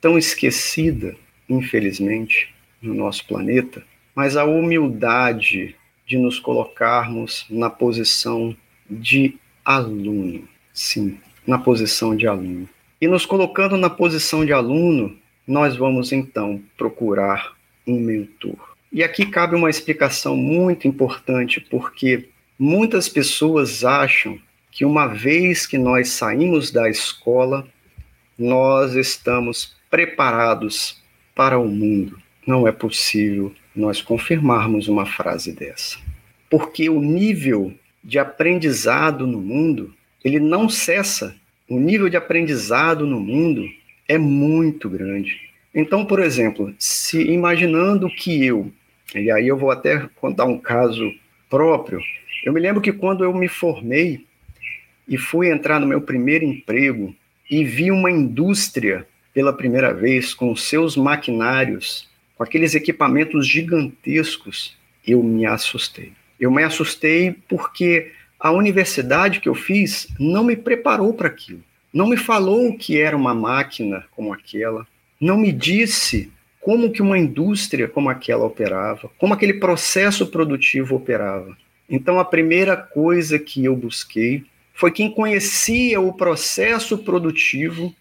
tão 0.01 0.17
esquecida, 0.17 1.15
infelizmente, 1.49 2.55
no 2.81 2.95
nosso 2.95 3.27
planeta, 3.27 3.85
mas 4.15 4.37
a 4.37 4.45
humildade 4.45 5.77
de 6.07 6.17
nos 6.17 6.41
colocarmos 6.41 7.47
na 7.51 7.69
posição 7.69 8.57
de 8.89 9.37
aluno. 9.65 10.49
Sim, 10.73 11.19
na 11.47 11.59
posição 11.59 12.17
de 12.17 12.27
aluno. 12.27 12.69
E 13.01 13.07
nos 13.07 13.27
colocando 13.27 13.77
na 13.77 13.91
posição 13.91 14.45
de 14.45 14.53
aluno, 14.53 15.17
nós 15.51 15.77
vamos 15.77 16.13
então 16.13 16.63
procurar 16.79 17.57
um 17.85 17.99
mentor. 17.99 18.77
E 18.93 19.03
aqui 19.03 19.27
cabe 19.27 19.57
uma 19.57 19.69
explicação 19.69 20.37
muito 20.37 20.87
importante, 20.87 21.61
porque 21.61 22.29
muitas 22.57 23.09
pessoas 23.09 23.85
acham 23.85 24.39
que 24.71 24.85
uma 24.85 25.09
vez 25.09 25.67
que 25.67 25.77
nós 25.77 26.11
saímos 26.11 26.71
da 26.71 26.89
escola, 26.89 27.67
nós 28.39 28.95
estamos 28.95 29.75
preparados 29.91 31.03
para 31.35 31.59
o 31.59 31.67
mundo. 31.67 32.17
Não 32.47 32.69
é 32.69 32.71
possível 32.71 33.53
nós 33.75 34.01
confirmarmos 34.01 34.87
uma 34.87 35.05
frase 35.05 35.53
dessa. 35.53 35.99
Porque 36.49 36.89
o 36.89 37.01
nível 37.01 37.75
de 38.05 38.21
aprendizado 38.21 39.27
no 39.27 39.41
mundo, 39.41 39.93
ele 40.25 40.39
não 40.39 40.69
cessa. 40.69 41.35
O 41.69 41.81
nível 41.81 42.09
de 42.09 42.17
aprendizado 42.17 43.05
no 43.05 43.19
mundo 43.19 43.69
é 44.11 44.19
muito 44.19 44.91
grande. 44.91 45.41
Então, 45.73 46.05
por 46.05 46.19
exemplo, 46.19 46.75
se 46.81 47.23
imaginando 47.31 48.11
que 48.11 48.45
eu, 48.45 48.73
e 49.15 49.31
aí 49.31 49.47
eu 49.47 49.57
vou 49.57 49.71
até 49.71 50.09
contar 50.17 50.47
um 50.47 50.59
caso 50.59 51.15
próprio, 51.49 52.01
eu 52.45 52.53
me 52.53 52.59
lembro 52.59 52.83
que 52.83 52.93
quando 52.93 53.23
eu 53.23 53.33
me 53.33 53.47
formei 53.47 54.27
e 55.07 55.17
fui 55.17 55.49
entrar 55.49 55.79
no 55.79 55.87
meu 55.87 56.01
primeiro 56.01 56.45
emprego 56.45 57.15
e 57.49 57.63
vi 57.63 57.93
uma 57.93 58.11
indústria 58.11 59.07
pela 59.33 59.53
primeira 59.53 59.95
vez 59.95 60.35
com 60.35 60.57
seus 60.57 60.97
maquinários, 60.97 62.09
com 62.37 62.43
aqueles 62.43 62.75
equipamentos 62.75 63.47
gigantescos, 63.47 64.77
eu 65.07 65.23
me 65.23 65.47
assustei. 65.47 66.13
Eu 66.41 66.51
me 66.51 66.65
assustei 66.65 67.37
porque 67.49 68.11
a 68.41 68.51
universidade 68.51 69.39
que 69.39 69.49
eu 69.49 69.55
fiz 69.55 70.09
não 70.19 70.43
me 70.43 70.57
preparou 70.57 71.15
para 71.15 71.29
aquilo. 71.29 71.63
Não 71.93 72.07
me 72.07 72.17
falou 72.17 72.69
o 72.69 72.79
que 72.79 73.01
era 73.01 73.17
uma 73.17 73.35
máquina 73.35 74.05
como 74.13 74.33
aquela, 74.33 74.87
não 75.21 75.37
me 75.37 75.51
disse 75.53 76.31
como 76.61 76.91
que 76.91 77.03
uma 77.03 77.19
indústria 77.19 77.89
como 77.89 78.09
aquela 78.09 78.45
operava, 78.45 79.11
como 79.19 79.35
aquele 79.35 79.55
processo 79.55 80.27
produtivo 80.27 80.95
operava. 80.95 81.57
Então 81.89 82.21
a 82.21 82.25
primeira 82.25 82.77
coisa 82.77 83.39
que 83.39 83.65
eu 83.65 83.75
busquei 83.75 84.45
foi 84.73 84.91
quem 84.91 85.11
conhecia 85.11 86.01
o 86.01 86.13
processo 86.13 86.99
produtivo 86.99 87.95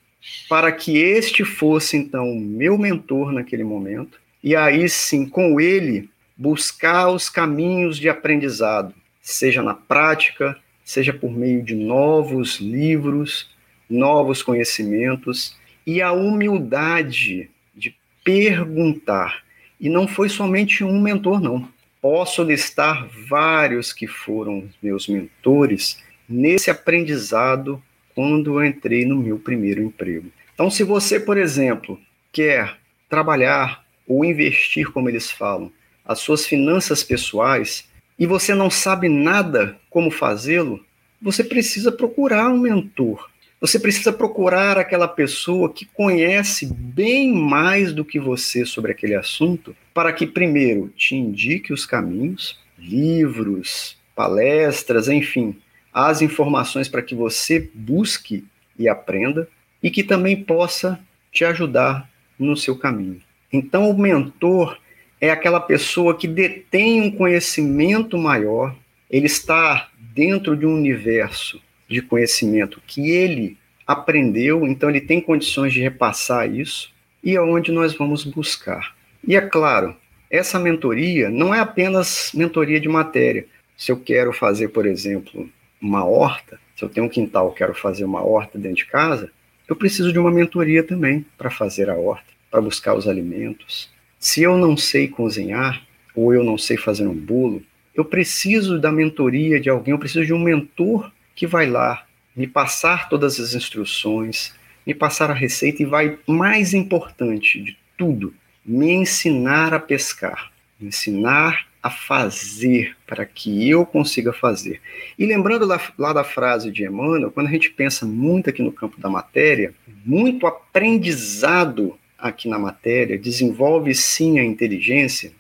para 0.48 0.72
que 0.72 0.98
este 0.98 1.44
fosse 1.44 1.98
então 1.98 2.36
meu 2.36 2.78
mentor 2.78 3.32
naquele 3.32 3.64
momento, 3.64 4.20
e 4.44 4.56
aí 4.56 4.88
sim, 4.88 5.26
com 5.28 5.60
ele, 5.60 6.10
buscar 6.38 7.10
os 7.10 7.30
caminhos 7.30 7.98
de 7.98 8.08
aprendizado, 8.08 8.94
seja 9.22 9.62
na 9.62 9.74
prática, 9.74 10.58
seja 10.84 11.14
por 11.14 11.32
meio 11.32 11.62
de 11.62 11.76
novos 11.76 12.60
livros, 12.60 13.50
novos 13.90 14.44
conhecimentos, 14.44 15.58
e 15.86 16.02
a 16.02 16.12
humildade 16.12 17.50
de 17.76 17.96
perguntar. 18.24 19.44
E 19.80 19.90
não 19.90 20.08
foi 20.08 20.30
somente 20.30 20.84
um 20.84 21.02
mentor, 21.02 21.42
não. 21.42 21.68
Posso 22.02 22.44
listar 22.44 23.08
vários 23.28 23.92
que 23.92 24.06
foram 24.06 24.70
meus 24.82 25.08
mentores 25.08 26.02
nesse 26.28 26.70
aprendizado 26.70 27.82
quando 28.14 28.60
eu 28.60 28.66
entrei 28.66 29.06
no 29.06 29.16
meu 29.16 29.40
primeiro 29.40 29.82
emprego. 29.82 30.32
Então, 30.54 30.70
se 30.70 30.84
você, 30.84 31.20
por 31.20 31.38
exemplo, 31.38 32.00
quer 32.32 32.78
trabalhar 33.10 33.84
ou 34.08 34.24
investir, 34.24 34.92
como 34.92 35.10
eles 35.10 35.32
falam, 35.32 35.72
as 36.06 36.20
suas 36.20 36.46
finanças 36.46 37.04
pessoais 37.04 37.88
e 38.18 38.26
você 38.26 38.54
não 38.54 38.70
sabe 38.70 39.08
nada 39.08 39.80
como 39.90 40.12
fazê-lo, 40.12 40.84
você 41.22 41.44
precisa 41.44 41.92
procurar 41.92 42.50
um 42.50 42.58
mentor. 42.60 43.30
Você 43.62 43.78
precisa 43.78 44.14
procurar 44.14 44.78
aquela 44.78 45.08
pessoa 45.08 45.74
que 45.74 45.84
conhece 45.86 46.66
bem 46.74 47.34
mais 47.34 47.92
do 47.92 48.06
que 48.06 48.18
você 48.18 48.66
sobre 48.66 48.94
aquele 48.94 49.16
assunto, 49.16 49.76
para 49.94 50.14
que, 50.14 50.26
primeiro, 50.26 50.88
te 50.96 51.14
indique 51.14 51.74
os 51.74 51.86
caminhos, 51.86 52.58
livros, 52.78 53.98
palestras, 54.16 55.10
enfim, 55.10 55.58
as 55.94 56.22
informações 56.22 56.88
para 56.88 57.02
que 57.02 57.14
você 57.14 57.70
busque 57.74 58.46
e 58.78 58.88
aprenda, 58.88 59.50
e 59.84 59.92
que 59.92 60.06
também 60.06 60.42
possa 60.42 60.98
te 61.30 61.44
ajudar 61.44 62.10
no 62.38 62.56
seu 62.56 62.78
caminho. 62.78 63.22
Então, 63.52 63.90
o 63.90 63.98
mentor 63.98 64.80
é 65.20 65.32
aquela 65.32 65.60
pessoa 65.60 66.18
que 66.18 66.30
detém 66.30 67.02
um 67.02 67.12
conhecimento 67.12 68.18
maior, 68.18 68.74
ele 69.12 69.26
está 69.26 69.90
dentro 70.00 70.56
de 70.56 70.66
um 70.66 70.76
universo 70.76 71.62
de 71.90 72.02
conhecimento 72.02 72.82
que 72.86 73.10
ele 73.10 73.58
aprendeu, 73.86 74.68
então 74.68 74.90
ele 74.90 75.02
tem 75.02 75.20
condições 75.20 75.74
de 75.74 75.82
repassar 75.82 76.50
isso, 76.54 76.92
e 77.24 77.36
é 77.36 77.42
onde 77.42 77.72
nós 77.72 77.94
vamos 77.94 78.24
buscar. 78.24 78.96
E 79.28 79.36
é 79.36 79.42
claro, 79.42 79.96
essa 80.30 80.60
mentoria 80.60 81.30
não 81.30 81.54
é 81.54 81.60
apenas 81.60 82.32
mentoria 82.34 82.80
de 82.80 82.88
matéria. 82.88 83.46
Se 83.76 83.92
eu 83.92 83.98
quero 83.98 84.32
fazer, 84.32 84.70
por 84.70 84.86
exemplo, 84.86 85.50
uma 85.82 86.06
horta, 86.06 86.60
se 86.76 86.86
eu 86.86 86.90
tenho 86.90 87.08
um 87.08 87.10
quintal, 87.10 87.52
quero 87.52 87.74
fazer 87.74 88.06
uma 88.06 88.24
horta 88.24 88.60
dentro 88.60 88.78
de 88.78 88.86
casa, 88.86 89.32
eu 89.68 89.76
preciso 89.76 90.14
de 90.14 90.20
uma 90.20 90.32
mentoria 90.32 90.84
também 90.84 91.26
para 91.38 91.50
fazer 91.50 91.90
a 91.90 91.96
horta, 91.96 92.28
para 92.52 92.62
buscar 92.62 92.96
os 92.96 93.08
alimentos. 93.08 93.90
Se 94.20 94.44
eu 94.44 94.58
não 94.58 94.78
sei 94.78 95.08
cozinhar, 95.08 95.82
ou 96.16 96.34
eu 96.34 96.44
não 96.44 96.58
sei 96.58 96.78
fazer 96.78 97.08
um 97.08 97.16
bolo, 97.16 97.64
eu 97.96 98.06
preciso 98.06 98.80
da 98.80 98.92
mentoria 98.92 99.60
de 99.60 99.70
alguém, 99.70 99.94
eu 99.94 100.00
preciso 100.00 100.26
de 100.26 100.34
um 100.34 100.40
mentor 100.40 101.12
que 101.40 101.48
vai 101.48 101.70
lá 101.70 102.06
me 102.36 102.46
passar 102.46 103.08
todas 103.08 103.40
as 103.40 103.54
instruções, 103.54 104.54
me 104.86 104.94
passar 104.94 105.32
a 105.32 105.34
receita 105.34 105.82
e 105.82 105.86
vai, 105.86 106.20
mais 106.28 106.74
importante 106.74 107.64
de 107.64 107.78
tudo, 107.98 108.34
me 108.66 108.92
ensinar 108.92 109.74
a 109.74 109.80
pescar, 109.80 110.52
me 110.78 110.90
ensinar 110.90 111.66
a 111.82 111.90
fazer 111.90 112.94
para 113.08 113.26
que 113.26 113.70
eu 113.70 113.86
consiga 113.86 114.34
fazer. 114.34 114.82
E 115.18 115.26
lembrando 115.26 115.66
lá, 115.66 115.82
lá, 115.98 116.12
da 116.12 116.26
frase 116.26 116.70
de 116.72 116.84
Emmanuel, 116.84 117.32
quando 117.32 117.48
a 117.48 117.52
gente 117.52 117.70
pensa 117.70 118.06
muito 118.06 118.50
aqui 118.50 118.62
no 118.62 118.74
campo 118.74 119.00
da 119.00 119.10
matéria, 119.10 119.74
muito 120.06 120.46
aprendizado 120.46 121.98
aqui 122.18 122.50
na 122.50 122.60
matéria 122.60 123.18
desenvolve 123.18 123.96
sim 123.96 124.40
a 124.40 124.44
inteligência, 124.44 125.32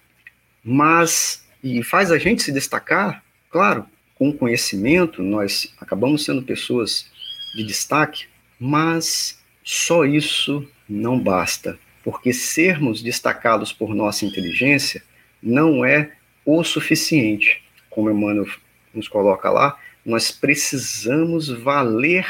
mas 0.64 1.46
e 1.62 1.84
faz 1.84 2.10
a 2.10 2.18
gente 2.18 2.42
se 2.42 2.54
destacar, 2.54 3.22
claro, 3.50 3.86
com 4.20 4.34
conhecimento, 4.34 5.24
nós 5.24 5.74
acabamos 5.80 6.26
sendo 6.26 6.44
pessoas 6.44 7.10
de 7.56 7.64
destaque, 7.64 8.26
mas 8.60 9.40
só 9.64 10.04
isso 10.04 10.68
não 10.88 11.18
basta, 11.18 11.80
porque 12.04 12.34
sermos 12.34 13.02
destacados 13.02 13.72
por 13.72 13.96
nossa 13.96 14.26
inteligência 14.26 15.02
não 15.42 15.86
é 15.86 16.12
o 16.46 16.64
suficiente. 16.64 17.64
Como 17.90 18.12
Emmanuel 18.12 18.46
nos 18.94 19.08
coloca 19.08 19.50
lá, 19.50 19.80
nós 20.06 20.32
precisamos 20.32 21.48
valer 21.48 22.28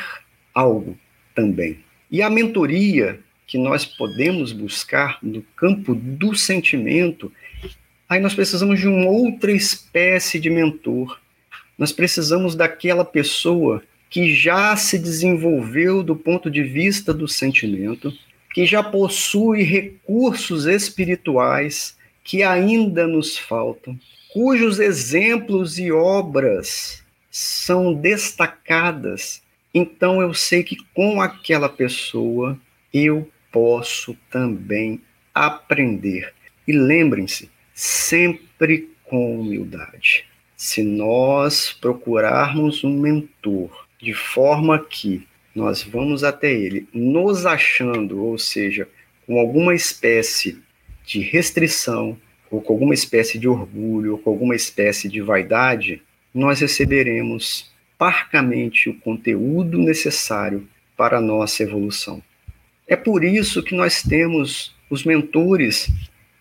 algo 0.53 0.97
também. 1.33 1.79
E 2.11 2.21
a 2.21 2.29
mentoria 2.29 3.19
que 3.47 3.57
nós 3.57 3.83
podemos 3.83 4.51
buscar 4.51 5.17
no 5.23 5.41
campo 5.55 5.95
do 5.95 6.35
sentimento, 6.35 7.31
aí 8.07 8.19
nós 8.19 8.35
precisamos 8.35 8.79
de 8.79 8.87
uma 8.87 9.09
outra 9.09 9.51
espécie 9.51 10.39
de 10.39 10.51
mentor. 10.51 11.19
Nós 11.79 11.93
precisamos 11.93 12.55
daquela 12.55 13.05
pessoa 13.05 13.81
que 14.09 14.35
já 14.35 14.75
se 14.75 14.99
desenvolveu 14.99 16.03
do 16.03 16.13
ponto 16.13 16.51
de 16.51 16.61
vista 16.61 17.13
do 17.13 17.25
sentimento, 17.25 18.13
que 18.53 18.65
já 18.65 18.83
possui 18.83 19.63
recursos 19.63 20.65
espirituais 20.65 21.97
que 22.21 22.43
ainda 22.43 23.07
nos 23.07 23.37
faltam, 23.37 23.97
cujos 24.33 24.77
exemplos 24.77 25.79
e 25.79 25.89
obras 25.89 27.01
são 27.31 27.93
destacadas. 27.93 29.41
Então 29.73 30.21
eu 30.21 30.33
sei 30.33 30.63
que 30.63 30.75
com 30.93 31.21
aquela 31.21 31.69
pessoa 31.69 32.59
eu 32.93 33.29
posso 33.51 34.17
também 34.29 35.01
aprender. 35.33 36.33
E 36.67 36.73
lembrem-se, 36.73 37.49
sempre 37.73 38.89
com 39.05 39.39
humildade. 39.39 40.25
Se 40.61 40.83
nós 40.83 41.71
procurarmos 41.71 42.83
um 42.83 42.99
mentor 42.99 43.87
de 43.97 44.13
forma 44.13 44.77
que 44.77 45.25
nós 45.55 45.81
vamos 45.81 46.21
até 46.21 46.51
ele 46.51 46.85
nos 46.93 47.45
achando, 47.45 48.21
ou 48.21 48.37
seja, 48.37 48.85
com 49.25 49.39
alguma 49.39 49.73
espécie 49.73 50.61
de 51.05 51.21
restrição, 51.21 52.17
ou 52.51 52.61
com 52.61 52.73
alguma 52.73 52.93
espécie 52.93 53.39
de 53.39 53.47
orgulho, 53.47 54.11
ou 54.11 54.17
com 54.17 54.31
alguma 54.31 54.53
espécie 54.53 55.07
de 55.07 55.21
vaidade, 55.21 56.01
nós 56.33 56.59
receberemos 56.59 57.71
parcamente 57.97 58.89
o 58.89 58.99
conteúdo 58.99 59.77
necessário 59.77 60.67
para 60.97 61.19
a 61.19 61.21
nossa 61.21 61.63
evolução. 61.63 62.21
É 62.85 62.97
por 62.97 63.23
isso 63.23 63.63
que 63.63 63.73
nós 63.73 64.03
temos 64.03 64.75
os 64.89 65.05
mentores 65.05 65.89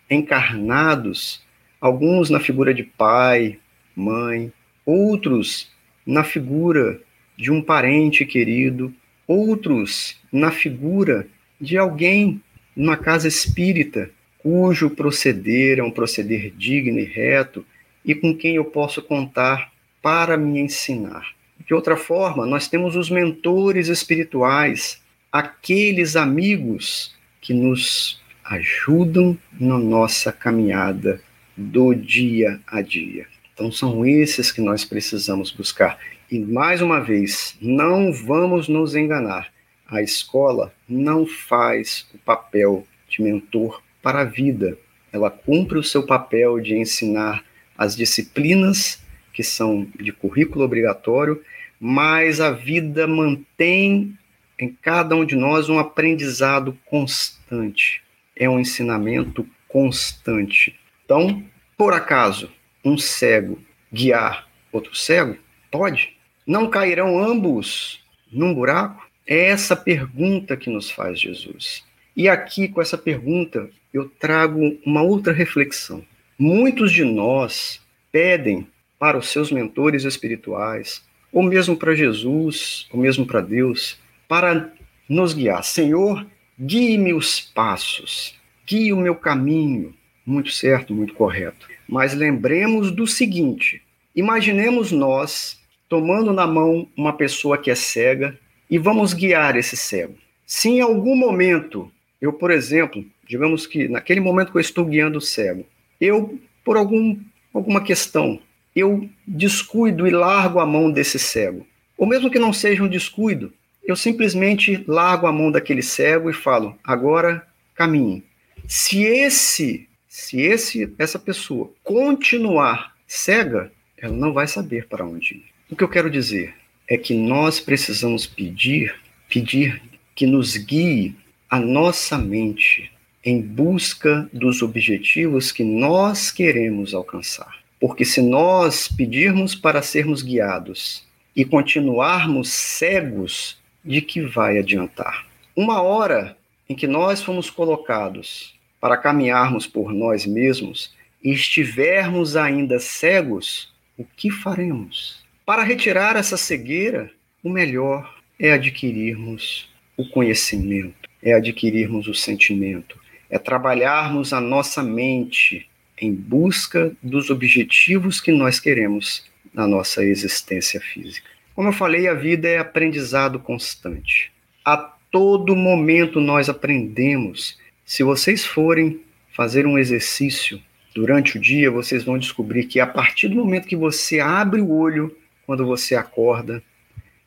encarnados, 0.09 1.41
alguns 1.79 2.29
na 2.29 2.41
figura 2.41 2.73
de 2.73 2.83
pai, 2.83 3.57
mãe, 3.95 4.51
outros 4.85 5.71
na 6.05 6.23
figura 6.23 6.99
de 7.37 7.51
um 7.51 7.61
parente 7.61 8.25
querido, 8.25 8.93
outros 9.27 10.19
na 10.31 10.51
figura 10.51 11.27
de 11.59 11.77
alguém 11.77 12.41
numa 12.75 12.97
casa 12.97 13.27
espírita 13.27 14.09
cujo 14.39 14.89
proceder 14.89 15.79
é 15.79 15.83
um 15.83 15.91
proceder 15.91 16.51
digno 16.57 16.99
e 16.99 17.03
reto 17.03 17.65
e 18.03 18.15
com 18.15 18.35
quem 18.35 18.55
eu 18.55 18.65
posso 18.65 19.01
contar 19.01 19.71
para 20.01 20.37
me 20.37 20.59
ensinar. 20.59 21.33
De 21.67 21.73
outra 21.73 21.97
forma, 21.97 22.45
nós 22.45 22.67
temos 22.67 22.95
os 22.95 23.09
mentores 23.09 23.89
espirituais 23.89 25.01
aqueles 25.31 26.15
amigos 26.15 27.15
que 27.41 27.53
nos 27.53 28.19
ajudam 28.43 29.37
na 29.59 29.77
nossa 29.77 30.31
caminhada 30.31 31.21
do 31.55 31.93
dia 31.93 32.59
a 32.65 32.81
dia. 32.81 33.27
Então, 33.59 33.73
são 33.73 34.05
esses 34.05 34.53
que 34.53 34.61
nós 34.61 34.85
precisamos 34.85 35.51
buscar. 35.51 35.99
E, 36.31 36.39
mais 36.39 36.81
uma 36.81 37.01
vez, 37.01 37.57
não 37.61 38.13
vamos 38.13 38.69
nos 38.69 38.95
enganar. 38.95 39.51
A 39.85 40.01
escola 40.01 40.73
não 40.87 41.25
faz 41.25 42.07
o 42.13 42.17
papel 42.19 42.87
de 43.09 43.21
mentor 43.21 43.83
para 44.01 44.21
a 44.21 44.23
vida. 44.23 44.77
Ela 45.11 45.29
cumpre 45.29 45.77
o 45.77 45.83
seu 45.83 46.05
papel 46.05 46.61
de 46.61 46.73
ensinar 46.73 47.43
as 47.77 47.97
disciplinas 47.97 49.03
que 49.33 49.43
são 49.43 49.85
de 49.99 50.13
currículo 50.13 50.63
obrigatório, 50.63 51.43
mas 51.77 52.39
a 52.39 52.51
vida 52.51 53.05
mantém 53.07 54.17
em 54.57 54.69
cada 54.69 55.17
um 55.17 55.25
de 55.25 55.35
nós 55.35 55.67
um 55.67 55.77
aprendizado 55.77 56.77
constante, 56.85 58.01
é 58.37 58.49
um 58.49 58.57
ensinamento 58.57 59.45
constante. 59.67 60.79
Então, 61.03 61.43
por 61.77 61.93
acaso, 61.93 62.49
um 62.83 62.97
cego 62.97 63.59
guiar 63.91 64.47
outro 64.71 64.95
cego? 64.95 65.37
Pode. 65.71 66.15
Não 66.45 66.69
cairão 66.69 67.19
ambos 67.19 68.03
num 68.31 68.53
buraco? 68.53 69.07
É 69.27 69.45
essa 69.49 69.75
pergunta 69.75 70.57
que 70.57 70.69
nos 70.69 70.89
faz 70.89 71.19
Jesus. 71.19 71.83
E 72.15 72.27
aqui, 72.27 72.67
com 72.67 72.81
essa 72.81 72.97
pergunta, 72.97 73.69
eu 73.93 74.09
trago 74.09 74.77
uma 74.85 75.01
outra 75.01 75.31
reflexão. 75.31 76.03
Muitos 76.37 76.91
de 76.91 77.03
nós 77.03 77.81
pedem 78.11 78.67
para 78.97 79.17
os 79.17 79.29
seus 79.29 79.51
mentores 79.51 80.03
espirituais, 80.03 81.03
ou 81.31 81.43
mesmo 81.43 81.77
para 81.77 81.95
Jesus, 81.95 82.87
ou 82.91 82.99
mesmo 82.99 83.25
para 83.25 83.41
Deus, 83.41 83.99
para 84.27 84.71
nos 85.07 85.33
guiar. 85.33 85.63
Senhor, 85.63 86.25
guie-me 86.59 87.13
os 87.13 87.39
passos, 87.39 88.35
guie 88.65 88.91
o 88.91 88.97
meu 88.97 89.15
caminho. 89.15 89.93
Muito 90.29 90.51
certo, 90.51 90.93
muito 90.93 91.15
correto. 91.15 91.67
Mas 91.87 92.13
lembremos 92.13 92.91
do 92.91 93.07
seguinte: 93.07 93.81
imaginemos 94.15 94.91
nós 94.91 95.59
tomando 95.89 96.31
na 96.31 96.45
mão 96.45 96.87
uma 96.95 97.13
pessoa 97.13 97.57
que 97.57 97.71
é 97.71 97.75
cega 97.75 98.37
e 98.69 98.77
vamos 98.77 99.11
guiar 99.11 99.55
esse 99.55 99.75
cego. 99.75 100.13
Se 100.45 100.69
em 100.69 100.81
algum 100.81 101.15
momento, 101.15 101.91
eu, 102.21 102.31
por 102.31 102.51
exemplo, 102.51 103.03
digamos 103.27 103.65
que 103.65 103.87
naquele 103.87 104.19
momento 104.19 104.51
que 104.51 104.57
eu 104.59 104.61
estou 104.61 104.85
guiando 104.85 105.17
o 105.17 105.21
cego, 105.21 105.65
eu, 105.99 106.39
por 106.63 106.77
algum, 106.77 107.17
alguma 107.51 107.81
questão, 107.81 108.39
eu 108.75 109.09
descuido 109.25 110.05
e 110.05 110.11
largo 110.11 110.59
a 110.59 110.65
mão 110.65 110.91
desse 110.91 111.17
cego, 111.17 111.65
ou 111.97 112.05
mesmo 112.05 112.29
que 112.29 112.37
não 112.37 112.53
seja 112.53 112.83
um 112.83 112.87
descuido, 112.87 113.51
eu 113.83 113.95
simplesmente 113.95 114.83
largo 114.87 115.25
a 115.25 115.31
mão 115.31 115.51
daquele 115.51 115.81
cego 115.81 116.29
e 116.29 116.33
falo: 116.33 116.77
agora 116.83 117.47
caminhe. 117.73 118.23
Se 118.67 119.01
esse 119.01 119.88
se 120.09 120.41
esse 120.41 120.91
essa 120.97 121.19
pessoa 121.19 121.71
continuar 121.83 122.95
cega, 123.05 123.71
ela 123.95 124.15
não 124.15 124.33
vai 124.33 124.47
saber 124.47 124.87
para 124.87 125.05
onde 125.05 125.35
ir. 125.35 125.45
O 125.69 125.75
que 125.75 125.83
eu 125.83 125.87
quero 125.87 126.09
dizer 126.09 126.55
é 126.87 126.97
que 126.97 127.13
nós 127.13 127.59
precisamos 127.59 128.25
pedir, 128.25 128.95
pedir 129.29 129.79
que 130.15 130.25
nos 130.25 130.57
guie 130.57 131.15
a 131.47 131.59
nossa 131.59 132.17
mente 132.17 132.91
em 133.23 133.39
busca 133.39 134.27
dos 134.33 134.63
objetivos 134.63 135.51
que 135.51 135.63
nós 135.63 136.31
queremos 136.31 136.95
alcançar. 136.95 137.59
Porque 137.79 138.03
se 138.03 138.21
nós 138.21 138.87
pedirmos 138.87 139.53
para 139.53 139.83
sermos 139.83 140.23
guiados 140.23 141.05
e 141.35 141.45
continuarmos 141.45 142.49
cegos, 142.49 143.59
de 143.85 144.01
que 144.01 144.21
vai 144.21 144.57
adiantar? 144.57 145.27
Uma 145.55 145.81
hora 145.81 146.35
em 146.67 146.75
que 146.75 146.87
nós 146.87 147.21
fomos 147.21 147.49
colocados 147.49 148.58
para 148.79 148.97
caminharmos 148.97 149.67
por 149.67 149.93
nós 149.93 150.25
mesmos 150.25 150.93
e 151.23 151.31
estivermos 151.31 152.35
ainda 152.35 152.79
cegos, 152.79 153.73
o 153.97 154.05
que 154.05 154.29
faremos? 154.29 155.23
Para 155.45 155.63
retirar 155.63 156.15
essa 156.15 156.37
cegueira, 156.37 157.11
o 157.43 157.49
melhor 157.49 158.15
é 158.39 158.53
adquirirmos 158.53 159.69
o 159.97 160.07
conhecimento, 160.09 161.09
é 161.21 161.33
adquirirmos 161.33 162.07
o 162.07 162.13
sentimento, 162.13 162.97
é 163.29 163.37
trabalharmos 163.37 164.31
a 164.31 164.39
nossa 164.39 164.81
mente 164.81 165.69
em 165.99 166.13
busca 166.13 166.91
dos 167.03 167.29
objetivos 167.29 168.21
que 168.21 168.31
nós 168.31 168.59
queremos 168.59 169.25
na 169.53 169.67
nossa 169.67 170.03
existência 170.03 170.79
física. 170.79 171.27
Como 171.53 171.67
eu 171.67 171.73
falei, 171.73 172.07
a 172.07 172.13
vida 172.13 172.47
é 172.47 172.57
aprendizado 172.57 173.37
constante. 173.39 174.31
A 174.63 174.77
todo 175.11 175.55
momento 175.55 176.21
nós 176.21 176.47
aprendemos. 176.47 177.57
Se 177.89 178.03
vocês 178.03 178.45
forem 178.45 179.01
fazer 179.35 179.65
um 179.65 179.75
exercício 179.75 180.61
durante 180.93 181.39
o 181.39 181.41
dia, 181.41 181.71
vocês 181.71 182.03
vão 182.03 182.19
descobrir 182.19 182.65
que 182.65 182.79
a 182.79 182.85
partir 182.85 183.29
do 183.29 183.35
momento 183.35 183.67
que 183.67 183.75
você 183.75 184.19
abre 184.19 184.61
o 184.61 184.69
olho, 184.69 185.17
quando 185.43 185.65
você 185.65 185.95
acorda, 185.95 186.61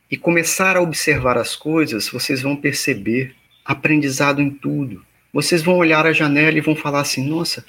e 0.08 0.16
começar 0.16 0.76
a 0.76 0.80
observar 0.80 1.36
as 1.36 1.56
coisas, 1.56 2.08
vocês 2.08 2.42
vão 2.42 2.54
perceber 2.54 3.34
aprendizado 3.64 4.40
em 4.40 4.50
tudo. 4.50 5.04
Vocês 5.32 5.64
vão 5.64 5.78
olhar 5.78 6.06
a 6.06 6.12
janela 6.12 6.56
e 6.56 6.60
vão 6.60 6.76
falar 6.76 7.00
assim: 7.00 7.28
nossa, 7.28 7.64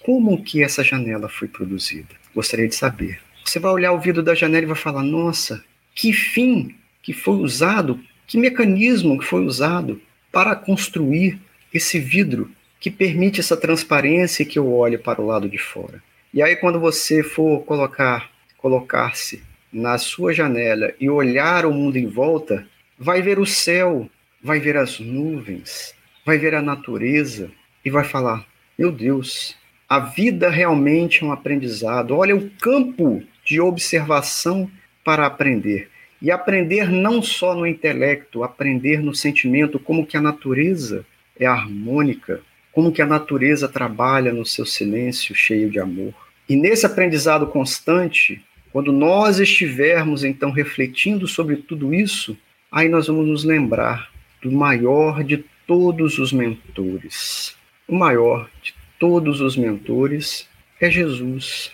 como 0.00 0.42
que 0.42 0.62
essa 0.62 0.84
janela 0.84 1.30
foi 1.30 1.48
produzida? 1.48 2.14
Gostaria 2.34 2.68
de 2.68 2.74
saber. 2.74 3.18
Você 3.46 3.58
vai 3.58 3.72
olhar 3.72 3.92
o 3.92 3.98
vidro 3.98 4.22
da 4.22 4.34
janela 4.34 4.64
e 4.64 4.68
vai 4.68 4.76
falar: 4.76 5.02
nossa, 5.02 5.64
que 5.94 6.12
fim 6.12 6.76
que 7.02 7.14
foi 7.14 7.36
usado, 7.36 7.98
que 8.26 8.36
mecanismo 8.36 9.18
que 9.18 9.24
foi 9.24 9.42
usado 9.42 9.98
para 10.30 10.54
construir 10.54 11.40
esse 11.72 11.98
vidro 11.98 12.50
que 12.80 12.90
permite 12.90 13.40
essa 13.40 13.56
transparência 13.56 14.44
que 14.44 14.58
eu 14.58 14.72
olho 14.72 14.98
para 14.98 15.20
o 15.20 15.26
lado 15.26 15.48
de 15.48 15.58
fora. 15.58 16.02
E 16.32 16.42
aí 16.42 16.56
quando 16.56 16.78
você 16.78 17.22
for 17.22 17.64
colocar, 17.64 18.30
colocar-se 18.58 19.42
na 19.72 19.98
sua 19.98 20.32
janela 20.32 20.92
e 21.00 21.08
olhar 21.08 21.66
o 21.66 21.72
mundo 21.72 21.96
em 21.96 22.06
volta, 22.06 22.66
vai 22.98 23.22
ver 23.22 23.38
o 23.38 23.46
céu, 23.46 24.08
vai 24.42 24.60
ver 24.60 24.76
as 24.76 25.00
nuvens, 25.00 25.94
vai 26.24 26.38
ver 26.38 26.54
a 26.54 26.62
natureza 26.62 27.50
e 27.84 27.90
vai 27.90 28.04
falar: 28.04 28.46
"Meu 28.78 28.92
Deus, 28.92 29.56
a 29.88 30.00
vida 30.00 30.50
realmente 30.50 31.22
é 31.22 31.26
um 31.26 31.32
aprendizado. 31.32 32.16
Olha 32.16 32.34
o 32.34 32.50
campo 32.60 33.22
de 33.44 33.60
observação 33.60 34.68
para 35.04 35.24
aprender. 35.24 35.88
E 36.20 36.30
aprender 36.30 36.90
não 36.90 37.22
só 37.22 37.54
no 37.54 37.66
intelecto, 37.66 38.42
aprender 38.42 39.00
no 39.00 39.14
sentimento, 39.14 39.78
como 39.78 40.04
que 40.04 40.16
a 40.16 40.20
natureza 40.20 41.06
é 41.38 41.46
harmônica, 41.46 42.40
como 42.72 42.92
que 42.92 43.00
a 43.00 43.06
natureza 43.06 43.68
trabalha 43.68 44.32
no 44.32 44.44
seu 44.44 44.66
silêncio 44.66 45.34
cheio 45.34 45.70
de 45.70 45.78
amor. 45.78 46.14
E 46.48 46.54
nesse 46.54 46.86
aprendizado 46.86 47.46
constante, 47.46 48.44
quando 48.72 48.92
nós 48.92 49.40
estivermos 49.40 50.22
então 50.22 50.50
refletindo 50.50 51.26
sobre 51.26 51.56
tudo 51.56 51.94
isso, 51.94 52.36
aí 52.70 52.88
nós 52.88 53.06
vamos 53.06 53.26
nos 53.26 53.44
lembrar 53.44 54.10
do 54.42 54.52
maior 54.52 55.24
de 55.24 55.44
todos 55.66 56.18
os 56.18 56.32
mentores. 56.32 57.56
O 57.88 57.94
maior 57.94 58.50
de 58.62 58.74
todos 58.98 59.40
os 59.40 59.56
mentores 59.56 60.48
é 60.80 60.90
Jesus. 60.90 61.72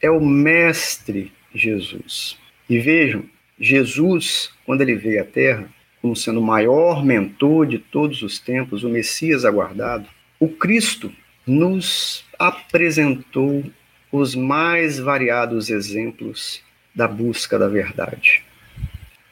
É 0.00 0.10
o 0.10 0.20
Mestre 0.20 1.32
Jesus. 1.54 2.38
E 2.68 2.78
vejam, 2.78 3.24
Jesus, 3.58 4.52
quando 4.64 4.80
ele 4.80 4.94
veio 4.94 5.20
à 5.20 5.24
Terra, 5.24 5.68
como 6.02 6.16
sendo 6.16 6.40
o 6.40 6.44
maior 6.44 7.04
mentor 7.04 7.64
de 7.64 7.78
todos 7.78 8.22
os 8.22 8.40
tempos, 8.40 8.82
o 8.82 8.88
Messias 8.88 9.44
aguardado, 9.44 10.08
o 10.40 10.48
Cristo 10.48 11.12
nos 11.46 12.24
apresentou 12.36 13.64
os 14.10 14.34
mais 14.34 14.98
variados 14.98 15.70
exemplos 15.70 16.60
da 16.92 17.06
busca 17.06 17.56
da 17.56 17.68
verdade. 17.68 18.42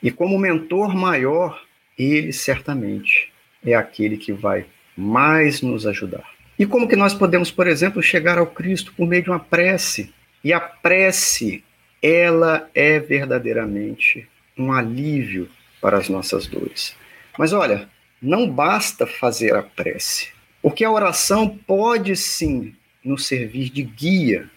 E 0.00 0.12
como 0.12 0.38
mentor 0.38 0.94
maior, 0.94 1.60
ele 1.98 2.32
certamente 2.32 3.32
é 3.64 3.74
aquele 3.74 4.16
que 4.16 4.32
vai 4.32 4.64
mais 4.96 5.60
nos 5.60 5.86
ajudar. 5.86 6.24
E 6.56 6.64
como 6.64 6.86
que 6.86 6.96
nós 6.96 7.12
podemos, 7.12 7.50
por 7.50 7.66
exemplo, 7.66 8.00
chegar 8.00 8.38
ao 8.38 8.46
Cristo 8.46 8.92
por 8.96 9.08
meio 9.08 9.24
de 9.24 9.30
uma 9.30 9.40
prece? 9.40 10.12
E 10.42 10.52
a 10.52 10.60
prece, 10.60 11.64
ela 12.00 12.70
é 12.74 12.98
verdadeiramente 13.00 14.28
um 14.56 14.72
alívio 14.72 15.48
para 15.80 15.98
as 15.98 16.08
nossas 16.08 16.46
dores. 16.46 16.94
Mas 17.38 17.52
olha, 17.52 17.88
não 18.20 18.48
basta 18.50 19.06
fazer 19.06 19.54
a 19.54 19.62
prece, 19.62 20.28
porque 20.62 20.84
a 20.84 20.90
oração 20.90 21.58
pode 21.66 22.14
sim 22.16 22.74
nos 23.04 23.26
servir 23.26 23.70
de 23.70 23.82
guia, 23.82 24.50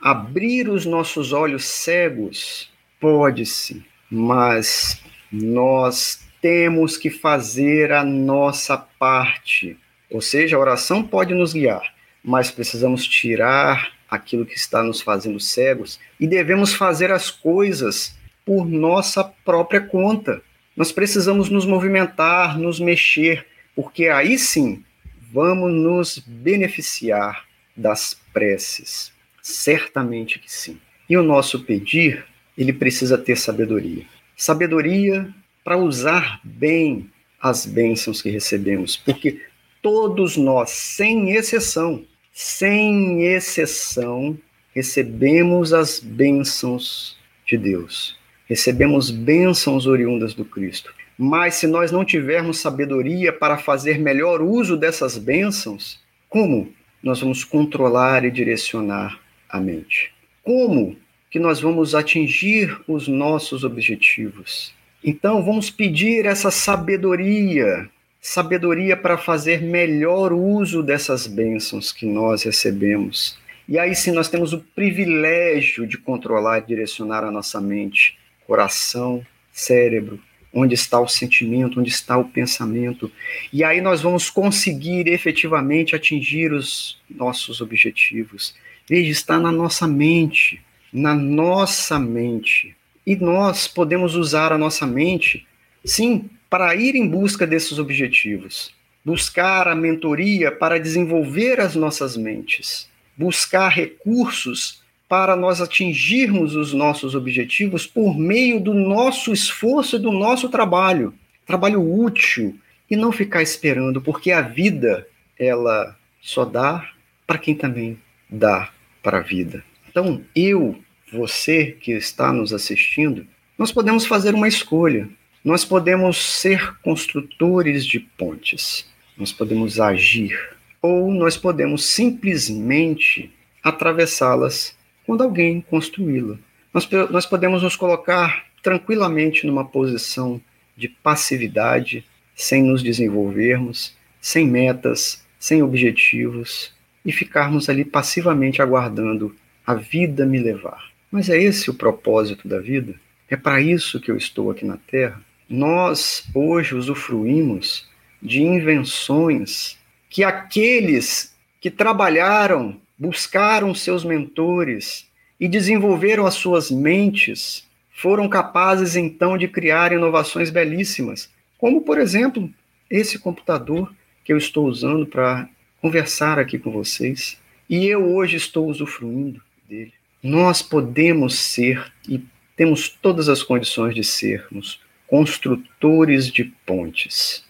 abrir 0.00 0.68
os 0.68 0.86
nossos 0.86 1.32
olhos 1.32 1.64
cegos, 1.64 2.70
pode 3.00 3.44
sim, 3.44 3.82
mas 4.10 5.02
nós 5.30 6.20
temos 6.40 6.96
que 6.96 7.10
fazer 7.10 7.92
a 7.92 8.04
nossa 8.04 8.76
parte. 8.76 9.78
Ou 10.10 10.20
seja, 10.20 10.56
a 10.56 10.60
oração 10.60 11.02
pode 11.02 11.34
nos 11.34 11.52
guiar, 11.52 11.94
mas 12.22 12.50
precisamos 12.50 13.06
tirar 13.06 13.92
aquilo 14.10 14.44
que 14.44 14.54
está 14.54 14.82
nos 14.82 15.00
fazendo 15.00 15.40
cegos 15.40 15.98
e 16.20 16.26
devemos 16.26 16.74
fazer 16.74 17.10
as 17.10 17.30
coisas 17.30 18.14
por 18.44 18.66
nossa 18.66 19.24
própria 19.24 19.80
conta. 19.80 20.42
Nós 20.76 20.90
precisamos 20.90 21.50
nos 21.50 21.66
movimentar, 21.66 22.58
nos 22.58 22.80
mexer, 22.80 23.46
porque 23.76 24.08
aí 24.08 24.38
sim 24.38 24.82
vamos 25.30 25.72
nos 25.72 26.18
beneficiar 26.18 27.44
das 27.76 28.18
preces. 28.32 29.12
Certamente 29.42 30.38
que 30.38 30.50
sim. 30.50 30.78
E 31.08 31.16
o 31.16 31.22
nosso 31.22 31.64
pedir, 31.64 32.24
ele 32.56 32.72
precisa 32.72 33.18
ter 33.18 33.36
sabedoria. 33.36 34.04
Sabedoria 34.36 35.28
para 35.62 35.76
usar 35.76 36.40
bem 36.42 37.10
as 37.40 37.66
bênçãos 37.66 38.22
que 38.22 38.30
recebemos, 38.30 38.96
porque 38.96 39.42
todos 39.82 40.36
nós, 40.36 40.70
sem 40.70 41.32
exceção, 41.32 42.04
sem 42.32 43.24
exceção, 43.24 44.38
recebemos 44.74 45.72
as 45.72 46.00
bênçãos 46.00 47.18
de 47.46 47.58
Deus 47.58 48.21
recebemos 48.52 49.10
bênçãos 49.10 49.86
oriundas 49.86 50.34
do 50.34 50.44
Cristo. 50.44 50.92
Mas 51.16 51.54
se 51.54 51.66
nós 51.66 51.90
não 51.90 52.04
tivermos 52.04 52.58
sabedoria 52.58 53.32
para 53.32 53.56
fazer 53.56 53.98
melhor 53.98 54.42
uso 54.42 54.76
dessas 54.76 55.16
bênçãos, 55.16 55.98
como 56.28 56.70
nós 57.02 57.20
vamos 57.20 57.44
controlar 57.44 58.26
e 58.26 58.30
direcionar 58.30 59.18
a 59.48 59.58
mente? 59.58 60.12
Como 60.42 60.98
que 61.30 61.38
nós 61.38 61.62
vamos 61.62 61.94
atingir 61.94 62.78
os 62.86 63.08
nossos 63.08 63.64
objetivos? 63.64 64.74
Então, 65.02 65.42
vamos 65.42 65.70
pedir 65.70 66.26
essa 66.26 66.50
sabedoria, 66.50 67.88
sabedoria 68.20 68.98
para 68.98 69.16
fazer 69.16 69.62
melhor 69.62 70.30
uso 70.30 70.82
dessas 70.82 71.26
bênçãos 71.26 71.90
que 71.90 72.04
nós 72.04 72.42
recebemos. 72.42 73.38
E 73.66 73.78
aí 73.78 73.94
sim 73.94 74.10
nós 74.10 74.28
temos 74.28 74.52
o 74.52 74.60
privilégio 74.74 75.86
de 75.86 75.96
controlar 75.96 76.58
e 76.58 76.66
direcionar 76.66 77.24
a 77.24 77.30
nossa 77.30 77.58
mente 77.58 78.20
coração, 78.46 79.24
cérebro, 79.52 80.20
onde 80.52 80.74
está 80.74 81.00
o 81.00 81.08
sentimento, 81.08 81.80
onde 81.80 81.88
está 81.88 82.16
o 82.16 82.28
pensamento. 82.28 83.10
E 83.52 83.64
aí 83.64 83.80
nós 83.80 84.02
vamos 84.02 84.28
conseguir 84.28 85.08
efetivamente 85.08 85.96
atingir 85.96 86.52
os 86.52 87.00
nossos 87.08 87.60
objetivos. 87.60 88.54
Veja, 88.88 89.10
está 89.10 89.38
na 89.38 89.50
nossa 89.50 89.86
mente, 89.86 90.60
na 90.92 91.14
nossa 91.14 91.98
mente. 91.98 92.76
E 93.06 93.16
nós 93.16 93.66
podemos 93.66 94.14
usar 94.14 94.52
a 94.52 94.58
nossa 94.58 94.86
mente, 94.86 95.46
sim, 95.84 96.28
para 96.50 96.74
ir 96.76 96.94
em 96.94 97.08
busca 97.08 97.46
desses 97.46 97.78
objetivos. 97.78 98.74
Buscar 99.04 99.66
a 99.66 99.74
mentoria 99.74 100.52
para 100.52 100.78
desenvolver 100.78 101.58
as 101.60 101.74
nossas 101.74 102.16
mentes. 102.16 102.88
Buscar 103.16 103.68
recursos 103.68 104.81
para 105.12 105.36
nós 105.36 105.60
atingirmos 105.60 106.56
os 106.56 106.72
nossos 106.72 107.14
objetivos 107.14 107.86
por 107.86 108.18
meio 108.18 108.58
do 108.58 108.72
nosso 108.72 109.30
esforço 109.30 109.96
e 109.96 109.98
do 109.98 110.10
nosso 110.10 110.48
trabalho, 110.48 111.12
trabalho 111.44 111.82
útil, 111.82 112.58
e 112.90 112.96
não 112.96 113.12
ficar 113.12 113.42
esperando, 113.42 114.00
porque 114.00 114.32
a 114.32 114.40
vida 114.40 115.06
ela 115.38 115.94
só 116.18 116.46
dá 116.46 116.88
para 117.26 117.36
quem 117.36 117.54
também 117.54 118.00
dá 118.26 118.70
para 119.02 119.18
a 119.18 119.20
vida. 119.20 119.62
Então, 119.90 120.22
eu, 120.34 120.82
você 121.12 121.76
que 121.78 121.92
está 121.92 122.32
nos 122.32 122.54
assistindo, 122.54 123.26
nós 123.58 123.70
podemos 123.70 124.06
fazer 124.06 124.34
uma 124.34 124.48
escolha. 124.48 125.10
Nós 125.44 125.62
podemos 125.62 126.16
ser 126.16 126.78
construtores 126.78 127.84
de 127.84 128.00
pontes. 128.00 128.90
Nós 129.18 129.30
podemos 129.30 129.78
agir. 129.78 130.56
Ou 130.80 131.12
nós 131.12 131.36
podemos 131.36 131.84
simplesmente 131.84 133.30
atravessá-las 133.62 134.74
quando 135.06 135.22
alguém 135.22 135.60
construí-la. 135.60 136.38
Nós, 136.72 136.88
nós 137.10 137.26
podemos 137.26 137.62
nos 137.62 137.76
colocar 137.76 138.46
tranquilamente 138.62 139.46
numa 139.46 139.64
posição 139.64 140.40
de 140.76 140.88
passividade, 140.88 142.04
sem 142.34 142.62
nos 142.62 142.82
desenvolvermos, 142.82 143.96
sem 144.20 144.46
metas, 144.46 145.24
sem 145.38 145.62
objetivos 145.62 146.72
e 147.04 147.12
ficarmos 147.12 147.68
ali 147.68 147.84
passivamente 147.84 148.62
aguardando 148.62 149.34
a 149.66 149.74
vida 149.74 150.24
me 150.24 150.38
levar. 150.38 150.90
Mas 151.10 151.28
é 151.28 151.36
esse 151.36 151.68
o 151.68 151.74
propósito 151.74 152.48
da 152.48 152.58
vida? 152.58 152.94
É 153.28 153.36
para 153.36 153.60
isso 153.60 154.00
que 154.00 154.10
eu 154.10 154.16
estou 154.16 154.50
aqui 154.50 154.64
na 154.64 154.76
Terra? 154.76 155.20
Nós 155.48 156.24
hoje 156.34 156.74
usufruímos 156.74 157.88
de 158.20 158.42
invenções 158.42 159.78
que 160.08 160.22
aqueles 160.22 161.34
que 161.60 161.70
trabalharam, 161.70 162.80
buscaram 162.98 163.74
seus 163.74 164.04
mentores 164.04 165.08
e 165.38 165.48
desenvolveram 165.48 166.26
as 166.26 166.34
suas 166.34 166.70
mentes 166.70 167.66
foram 167.90 168.28
capazes 168.28 168.96
então 168.96 169.36
de 169.36 169.46
criar 169.46 169.92
inovações 169.92 170.50
belíssimas, 170.50 171.30
como 171.58 171.82
por 171.82 171.98
exemplo 171.98 172.50
esse 172.90 173.18
computador 173.18 173.92
que 174.24 174.32
eu 174.32 174.36
estou 174.36 174.66
usando 174.66 175.06
para 175.06 175.48
conversar 175.80 176.38
aqui 176.38 176.58
com 176.58 176.70
vocês. 176.70 177.38
E 177.68 177.86
eu 177.86 178.04
hoje 178.12 178.36
estou 178.36 178.68
usufruindo 178.68 179.40
dele. 179.68 179.92
Nós 180.22 180.62
podemos 180.62 181.38
ser 181.38 181.92
e 182.08 182.22
temos 182.56 182.88
todas 182.88 183.28
as 183.28 183.42
condições 183.42 183.94
de 183.94 184.04
sermos 184.04 184.80
construtores 185.06 186.28
de 186.28 186.44
pontes. 186.66 187.44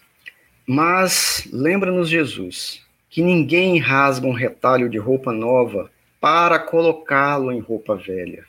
Mas 0.65 1.47
lembra-nos 1.51 2.09
Jesus 2.09 2.81
que 3.13 3.21
ninguém 3.21 3.77
rasga 3.77 4.25
um 4.25 4.31
retalho 4.31 4.89
de 4.89 4.97
roupa 4.97 5.31
nova 5.31 5.91
para 6.19 6.57
colocá-lo 6.57 7.51
em 7.51 7.59
roupa 7.59 7.95
velha. 7.95 8.43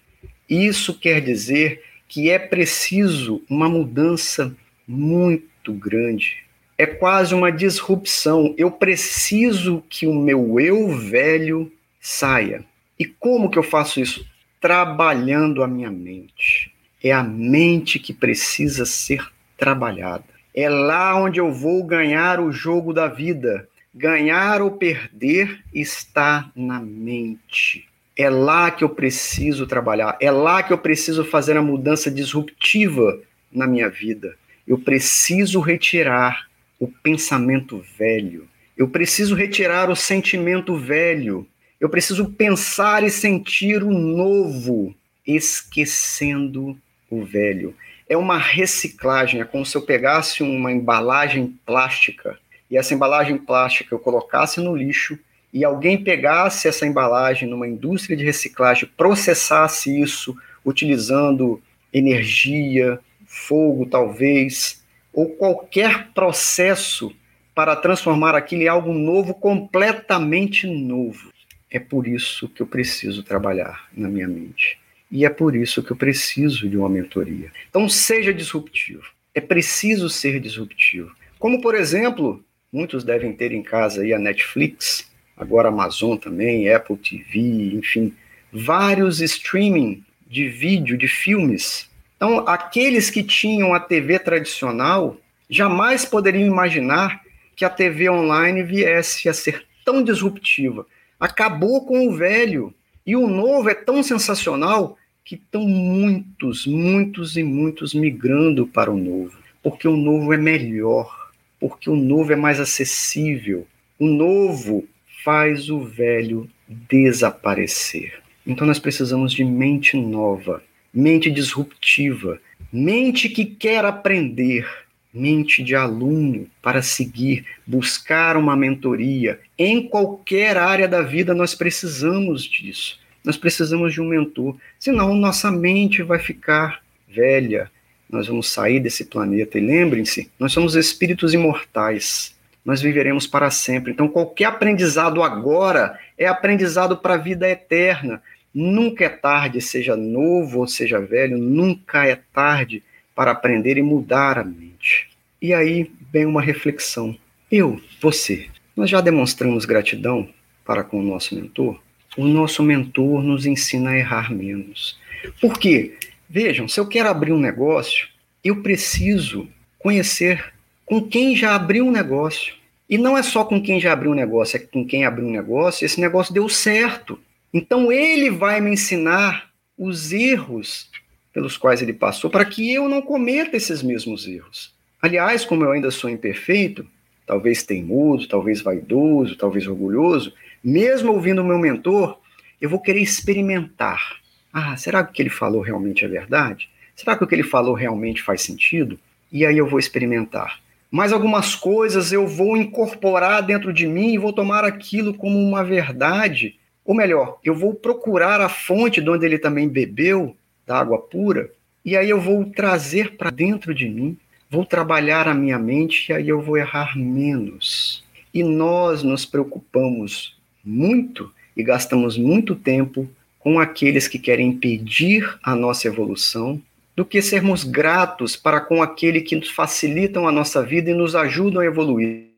Isso 0.49 0.99
quer 0.99 1.21
dizer 1.21 1.83
que 2.09 2.31
é 2.31 2.39
preciso 2.39 3.43
uma 3.47 3.69
mudança 3.69 4.57
muito 4.89 5.71
grande. 5.71 6.39
É 6.79 6.87
quase 6.87 7.35
uma 7.35 7.53
disrupção. 7.53 8.55
Eu 8.57 8.71
preciso 8.71 9.85
que 9.87 10.07
o 10.07 10.15
meu 10.15 10.59
eu 10.59 10.89
velho 10.89 11.71
saia. 12.01 12.65
E 12.99 13.05
como 13.05 13.51
que 13.51 13.59
eu 13.59 13.63
faço 13.63 14.01
isso? 14.01 14.27
Trabalhando 14.63 15.63
a 15.63 15.69
minha 15.69 15.91
mente. 15.91 16.73
É 17.03 17.13
a 17.13 17.23
mente 17.23 17.99
que 17.99 18.15
precisa 18.15 18.87
ser 18.87 19.31
trabalhada. 19.59 20.25
É 20.55 20.71
lá 20.71 21.15
onde 21.21 21.39
eu 21.39 21.53
vou 21.53 21.85
ganhar 21.85 22.41
o 22.41 22.51
jogo 22.51 22.95
da 22.95 23.09
vida. 23.09 23.69
Ganhar 23.97 24.61
ou 24.61 24.73
perder 24.73 25.63
está 25.73 26.51
na 26.57 26.81
mente. 26.81 27.87
É 28.17 28.29
lá 28.29 28.69
que 28.73 28.83
eu 28.83 28.89
preciso 28.89 29.69
trabalhar, 29.69 30.17
é 30.21 30.33
lá 30.33 30.65
que 30.65 30.73
eu 30.73 30.79
preciso 30.79 31.25
fazer 31.25 31.57
a 31.57 31.63
mudança 31.63 32.11
disruptiva 32.11 33.21
na 33.53 33.69
minha 33.69 33.89
vida. 33.89 34.37
Eu 34.67 34.79
preciso 34.79 35.61
retirar 35.61 36.49
o 36.81 36.89
pensamento 36.89 37.85
velho. 37.97 38.49
Eu 38.77 38.89
preciso 38.89 39.37
retirar 39.37 39.89
o 39.89 39.95
sentimento 39.95 40.77
velho. 40.77 41.47
Eu 41.81 41.89
preciso 41.89 42.33
pensar 42.33 43.05
e 43.05 43.11
sentir 43.11 43.83
o 43.85 43.93
novo, 43.93 44.93
esquecendo 45.25 46.77
o 47.09 47.25
velho. 47.25 47.77
É 48.09 48.17
uma 48.17 48.39
reciclagem, 48.39 49.41
é 49.41 49.45
como 49.45 49.65
se 49.65 49.77
eu 49.77 49.83
pegasse 49.83 50.43
uma 50.43 50.73
embalagem 50.73 51.57
plástica 51.65 52.39
e 52.71 52.77
essa 52.77 52.95
embalagem 52.95 53.37
plástica 53.37 53.95
eu 53.95 53.99
colocasse 53.99 54.61
no 54.61 54.75
lixo 54.75 55.19
e 55.53 55.65
alguém 55.65 56.03
pegasse 56.03 56.67
essa 56.67 56.87
embalagem 56.87 57.49
numa 57.49 57.69
indústria 57.69 58.17
de 58.17 58.25
reciclagem, 58.25 58.91
processasse 58.97 60.01
isso 60.01 60.37
utilizando 60.65 61.63
energia, 61.93 62.99
fogo 63.25 63.87
talvez, 63.87 64.83
ou 65.13 65.31
qualquer 65.31 66.09
processo 66.13 67.15
para 67.55 67.77
transformar 67.77 68.35
aquilo 68.35 68.63
em 68.63 68.69
algo 68.69 68.93
novo, 68.93 69.33
completamente 69.35 70.67
novo. 70.67 71.33
É 71.71 71.79
por 71.79 72.09
isso 72.09 72.49
que 72.49 72.61
eu 72.61 72.67
preciso 72.67 73.23
trabalhar 73.23 73.89
na 73.97 74.09
minha 74.09 74.27
mente. 74.27 74.79
E 75.11 75.25
é 75.25 75.31
por 75.31 75.55
isso 75.55 75.83
que 75.83 75.93
eu 75.93 75.97
preciso 75.97 76.69
de 76.69 76.77
uma 76.77 76.89
mentoria. 76.89 77.53
Então, 77.71 77.89
seja 77.89 78.35
disruptivo. 78.35 79.05
É 79.33 79.41
preciso 79.41 80.09
ser 80.09 80.41
disruptivo. 80.41 81.15
Como, 81.39 81.61
por 81.61 81.75
exemplo, 81.75 82.45
muitos 82.75 83.05
devem 83.05 83.33
ter 83.33 83.53
em 83.53 83.63
casa 83.63 84.03
aí 84.03 84.13
a 84.13 84.19
Netflix, 84.19 85.09
agora 85.37 85.69
Amazon 85.69 86.17
também, 86.17 86.69
Apple 86.69 86.97
TV, 86.97 87.73
enfim, 87.73 88.13
vários 88.53 89.21
streaming 89.21 90.03
de 90.27 90.49
vídeo, 90.49 90.99
de 90.99 91.07
filmes. 91.07 91.89
Então, 92.17 92.41
aqueles 92.49 93.11
que 93.11 93.23
tinham 93.23 93.73
a 93.73 93.79
TV 93.79 94.19
tradicional 94.19 95.17
jamais 95.49 96.05
poderiam 96.05 96.49
imaginar 96.49 97.23
que 97.55 97.65
a 97.65 97.71
TV 97.71 98.11
online 98.11 98.65
viesse 98.65 99.29
a 99.29 99.33
ser 99.33 99.65
tão 99.85 100.03
disruptiva. 100.03 100.85
Acabou 101.21 101.87
com 101.87 102.09
o 102.09 102.17
velho. 102.17 102.75
E 103.07 103.15
o 103.15 103.29
novo 103.29 103.69
é 103.69 103.75
tão 103.75 104.03
sensacional 104.03 104.99
que 105.25 105.37
estão 105.37 105.63
muitos, 105.63 106.67
muitos 106.67 107.37
e 107.37 107.43
muitos 107.43 107.95
migrando 107.95 108.67
para 108.67 108.91
o 108.91 108.97
novo. 108.97 109.39
Porque 109.63 109.87
o 109.87 109.97
novo 109.97 110.33
é 110.33 110.37
melhor, 110.37 111.24
porque 111.67 111.89
o 111.89 111.97
novo 111.97 112.31
é 112.31 112.37
mais 112.37 112.61
acessível. 112.61 113.67
O 113.99 114.07
novo 114.07 114.87
faz 115.25 115.71
o 115.71 115.81
velho 115.81 116.47
desaparecer. 116.69 118.21
Então 118.47 118.67
nós 118.67 118.79
precisamos 118.79 119.33
de 119.33 119.43
mente 119.43 119.97
nova, 119.97 120.63
mente 120.93 121.31
disruptiva, 121.31 122.39
mente 122.71 123.31
que 123.31 123.47
quer 123.47 123.83
aprender, 123.83 124.69
mente 125.11 125.63
de 125.63 125.75
aluno 125.75 126.47
para 126.61 126.83
seguir, 126.83 127.47
buscar 127.67 128.37
uma 128.37 128.55
mentoria. 128.55 129.41
Em 129.57 129.89
qualquer 129.89 130.59
área 130.59 130.87
da 130.87 131.01
vida 131.01 131.33
nós 131.33 131.55
precisamos 131.55 132.43
disso. 132.43 133.01
Nós 133.25 133.39
precisamos 133.39 133.95
de 133.95 134.03
um 134.03 134.09
mentor, 134.11 134.55
senão 134.79 135.15
nossa 135.15 135.51
mente 135.51 136.03
vai 136.03 136.19
ficar 136.19 136.83
velha. 137.09 137.71
Nós 138.11 138.27
vamos 138.27 138.51
sair 138.51 138.81
desse 138.81 139.05
planeta. 139.07 139.59
E 139.59 139.61
lembrem-se, 139.61 140.31
nós 140.39 140.53
somos 140.53 140.75
espíritos 140.75 141.35
imortais 141.35 142.35
nós 142.65 142.81
viveremos 142.81 143.27
para 143.27 143.51
sempre. 143.51 143.93
Então, 143.93 144.09
qualquer 144.09 144.47
aprendizado 144.47 145.23
agora 145.23 145.99
é 146.17 146.27
aprendizado 146.27 146.97
para 146.97 147.15
a 147.15 147.19
vida 147.19 147.49
eterna. 147.49 148.23
Nunca 148.55 149.05
é 149.05 149.09
tarde, 149.09 149.61
seja 149.61 149.97
novo 149.97 150.61
ou 150.61 150.67
seja 150.67 151.01
velho, 151.01 151.37
nunca 151.37 152.07
é 152.07 152.19
tarde 152.33 152.83
para 153.15 153.33
aprender 153.33 153.77
e 153.77 153.83
mudar 153.83 154.39
a 154.39 154.45
mente. 154.45 155.11
E 155.43 155.53
aí 155.53 155.91
vem 156.13 156.25
uma 156.25 156.41
reflexão. 156.41 157.17
Eu, 157.51 157.81
você, 158.01 158.47
nós 158.75 158.89
já 158.89 159.01
demonstramos 159.01 159.65
gratidão 159.65 160.29
para 160.65 160.83
com 160.83 161.01
o 161.01 161.03
nosso 161.03 161.35
mentor? 161.35 161.79
O 162.17 162.25
nosso 162.25 162.63
mentor 162.63 163.23
nos 163.23 163.45
ensina 163.45 163.91
a 163.91 163.99
errar 163.99 164.33
menos. 164.33 164.99
Por 165.41 165.59
quê? 165.59 165.99
Vejam, 166.29 166.67
se 166.67 166.81
eu 166.81 166.87
quero 166.87 167.09
abrir 167.09 167.33
um 167.33 167.39
negócio, 167.39 168.09
eu 168.43 168.63
preciso 168.63 169.49
conhecer 169.79 170.53
com 170.85 171.03
quem 171.03 171.37
já 171.37 171.55
abriu 171.55 171.87
um 171.87 171.91
negócio. 171.91 172.55
E 172.89 172.99
não 172.99 173.17
é 173.17 173.23
só 173.23 173.45
com 173.45 173.63
quem 173.63 173.81
já 173.81 173.93
abriu 173.93 174.11
um 174.11 174.15
negócio, 174.15 174.57
é 174.57 174.61
com 174.61 174.87
quem 174.87 175.05
abriu 175.05 175.27
um 175.27 175.31
negócio, 175.31 175.85
esse 175.85 176.01
negócio 176.01 176.35
deu 176.35 176.49
certo. 176.49 177.19
Então 177.53 177.91
ele 177.91 178.31
vai 178.31 178.61
me 178.61 178.71
ensinar 178.71 179.51
os 179.77 180.13
erros 180.13 180.91
pelos 181.33 181.57
quais 181.57 181.83
ele 181.83 181.93
passou 181.93 182.31
para 182.31 182.45
que 182.45 182.73
eu 182.73 182.89
não 182.89 183.03
cometa 183.03 183.57
esses 183.57 183.83
mesmos 183.83 184.27
erros. 184.27 184.75
Aliás, 185.01 185.45
como 185.45 185.65
eu 185.65 185.73
ainda 185.73 185.91
sou 185.91 186.09
imperfeito, 186.09 186.87
talvez 187.27 187.63
teimoso, 187.63 188.29
talvez 188.29 188.61
vaidoso, 188.61 189.37
talvez 189.37 189.67
orgulhoso, 189.67 190.33
mesmo 190.63 191.13
ouvindo 191.13 191.43
o 191.43 191.45
meu 191.45 191.59
mentor, 191.59 192.19
eu 192.61 192.71
vou 192.71 192.81
querer 192.81 193.01
experimentar. 193.01 194.17
Ah, 194.55 194.77
será 194.77 195.05
que 195.05 195.11
o 195.11 195.13
que 195.13 195.21
ele 195.21 195.31
falou 195.31 195.61
realmente 195.61 196.05
é 196.05 196.09
verdade? 196.09 196.71
Será 196.97 197.15
que 197.19 197.25
o 197.25 197.27
que 197.27 197.35
ele 197.35 197.43
falou 197.43 197.75
realmente 197.75 198.23
faz 198.23 198.41
sentido? 198.41 198.99
E 199.31 199.45
aí 199.45 199.59
eu 199.59 199.67
vou 199.67 199.79
experimentar 199.79 200.63
mas 200.95 201.13
algumas 201.13 201.57
coisas 201.57 202.13
eu 202.13 202.25
vou 202.25 202.57
incorporar 202.57 203.43
dentro 203.43 203.73
de 203.73 203.85
mim 203.85 204.13
e 204.13 204.19
vou 204.19 204.33
tomar 204.33 204.65
aquilo 204.65 205.13
como 205.13 205.37
uma 205.37 205.65
verdade. 205.65 206.55
Ou 206.85 206.95
melhor, 206.95 207.41
eu 207.43 207.53
vou 207.53 207.75
procurar 207.75 208.41
a 208.41 208.49
fonte 208.49 209.01
de 209.01 209.11
onde 209.11 209.27
ele 209.27 209.37
também 209.37 209.69
bebeu 209.69 210.37
da 210.65 210.79
água 210.79 210.99
pura, 210.99 211.51
e 211.85 211.97
aí 211.97 212.09
eu 212.09 212.21
vou 212.21 212.45
trazer 212.45 213.17
para 213.17 213.31
dentro 213.31 213.75
de 213.75 213.89
mim, 213.89 214.17
vou 214.49 214.65
trabalhar 214.65 215.27
a 215.27 215.35
minha 215.35 215.59
mente 215.59 216.11
e 216.11 216.15
aí 216.15 216.29
eu 216.29 216.41
vou 216.41 216.57
errar 216.57 216.97
menos. 216.97 218.05
E 218.33 218.45
nós 218.45 219.03
nos 219.03 219.27
preocupamos 219.27 220.37
muito 220.65 221.29
e 221.57 221.65
gastamos 221.65 222.17
muito 222.17 222.55
tempo 222.55 223.11
com 223.45 223.61
aqueles 223.61 224.09
que 224.09 224.19
querem 224.19 224.49
impedir 224.49 225.39
a 225.43 225.55
nossa 225.55 225.87
evolução, 225.87 226.59
do 226.97 227.05
que 227.05 227.21
sermos 227.21 227.63
gratos 227.63 228.37
para 228.37 228.59
com 228.59 228.83
aquele 228.83 229.21
que 229.21 229.37
nos 229.37 229.51
facilitam 229.51 230.27
a 230.27 230.33
nossa 230.33 230.63
vida 230.63 230.91
e 230.91 230.95
nos 230.95 231.15
ajudam 231.15 231.61
a 231.61 231.67
evoluir. 231.67 232.29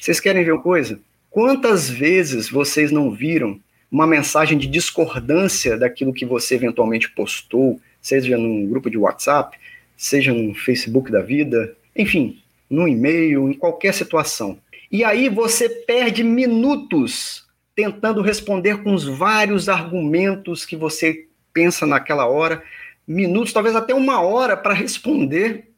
Vocês 0.00 0.20
querem 0.20 0.44
ver 0.44 0.52
uma 0.52 0.62
coisa? 0.62 1.00
Quantas 1.28 1.90
vezes 1.90 2.48
vocês 2.48 2.92
não 2.92 3.10
viram 3.10 3.58
uma 3.90 4.06
mensagem 4.06 4.56
de 4.56 4.68
discordância 4.68 5.76
daquilo 5.76 6.12
que 6.12 6.24
você 6.24 6.54
eventualmente 6.54 7.10
postou, 7.10 7.80
seja 8.00 8.38
num 8.38 8.68
grupo 8.68 8.88
de 8.88 8.96
WhatsApp, 8.96 9.58
seja 9.96 10.32
no 10.32 10.54
Facebook 10.54 11.10
da 11.10 11.20
vida, 11.20 11.74
enfim, 11.96 12.38
no 12.70 12.86
e-mail, 12.86 13.50
em 13.50 13.54
qualquer 13.54 13.92
situação. 13.92 14.56
E 14.92 15.02
aí 15.02 15.28
você 15.28 15.68
perde 15.68 16.22
minutos 16.22 17.43
tentando 17.74 18.22
responder 18.22 18.82
com 18.82 18.94
os 18.94 19.04
vários 19.04 19.68
argumentos 19.68 20.64
que 20.64 20.76
você 20.76 21.26
pensa 21.52 21.86
naquela 21.86 22.26
hora, 22.26 22.62
minutos, 23.06 23.52
talvez 23.52 23.74
até 23.76 23.94
uma 23.94 24.20
hora 24.20 24.56
para 24.56 24.74
responder 24.74 25.68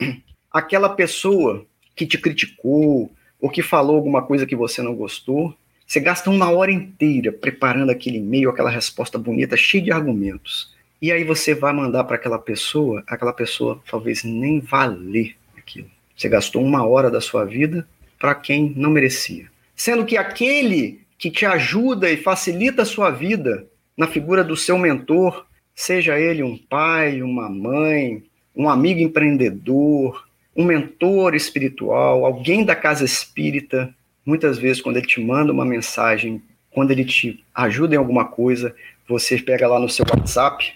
aquela 0.51 0.89
pessoa 0.89 1.67
que 1.95 2.07
te 2.07 2.19
criticou 2.19 3.11
ou 3.41 3.51
que 3.51 3.63
falou 3.63 3.97
alguma 3.97 4.23
coisa 4.23 4.47
que 4.47 4.57
você 4.57 4.83
não 4.83 4.95
gostou. 4.95 5.55
Você 5.87 6.01
gasta 6.01 6.31
uma 6.31 6.51
hora 6.51 6.73
inteira 6.73 7.31
preparando 7.33 7.91
aquele 7.91 8.19
e-mail, 8.19 8.51
aquela 8.51 8.71
resposta 8.71 9.19
bonita, 9.19 9.57
cheia 9.57 9.85
de 9.85 9.93
argumentos. 9.93 10.75
E 11.01 11.13
aí 11.13 11.25
você 11.25 11.55
vai 11.55 11.73
mandar 11.73 12.05
para 12.05 12.17
aquela 12.17 12.39
pessoa, 12.39 13.03
aquela 13.07 13.33
pessoa 13.33 13.81
talvez 13.89 14.25
nem 14.25 14.61
vá 14.61 14.87
ler 14.87 15.37
aquilo. 15.57 15.89
Você 16.17 16.29
gastou 16.29 16.63
uma 16.63 16.87
hora 16.87 17.11
da 17.11 17.21
sua 17.21 17.45
vida 17.45 17.87
para 18.19 18.35
quem 18.35 18.73
não 18.75 18.91
merecia. 18.91 19.51
Sendo 19.75 20.07
que 20.07 20.17
aquele 20.17 21.06
que 21.19 21.31
te 21.31 21.47
ajuda 21.47 22.11
e 22.11 22.17
facilita 22.17 22.83
a 22.83 22.87
sua 22.87 23.11
vida 23.11 23.67
na 23.97 24.07
figura 24.07 24.45
do 24.45 24.57
seu 24.57 24.79
mentor, 24.79 25.47
seja 25.75 26.19
ele 26.19 26.43
um 26.43 26.57
pai, 26.57 27.23
uma 27.23 27.49
mãe, 27.49 28.23
um 28.55 28.69
amigo 28.69 29.01
empreendedor, 29.01 30.27
um 30.55 30.65
mentor 30.65 31.35
espiritual, 31.35 32.25
alguém 32.25 32.65
da 32.65 32.75
casa 32.75 33.05
espírita, 33.05 33.95
muitas 34.25 34.59
vezes 34.59 34.83
quando 34.83 34.97
ele 34.97 35.07
te 35.07 35.21
manda 35.21 35.53
uma 35.53 35.65
mensagem, 35.65 36.43
quando 36.71 36.91
ele 36.91 37.05
te 37.05 37.45
ajuda 37.55 37.95
em 37.95 37.99
alguma 37.99 38.25
coisa, 38.25 38.75
você 39.09 39.39
pega 39.39 39.69
lá 39.69 39.79
no 39.79 39.89
seu 39.89 40.05
WhatsApp, 40.09 40.75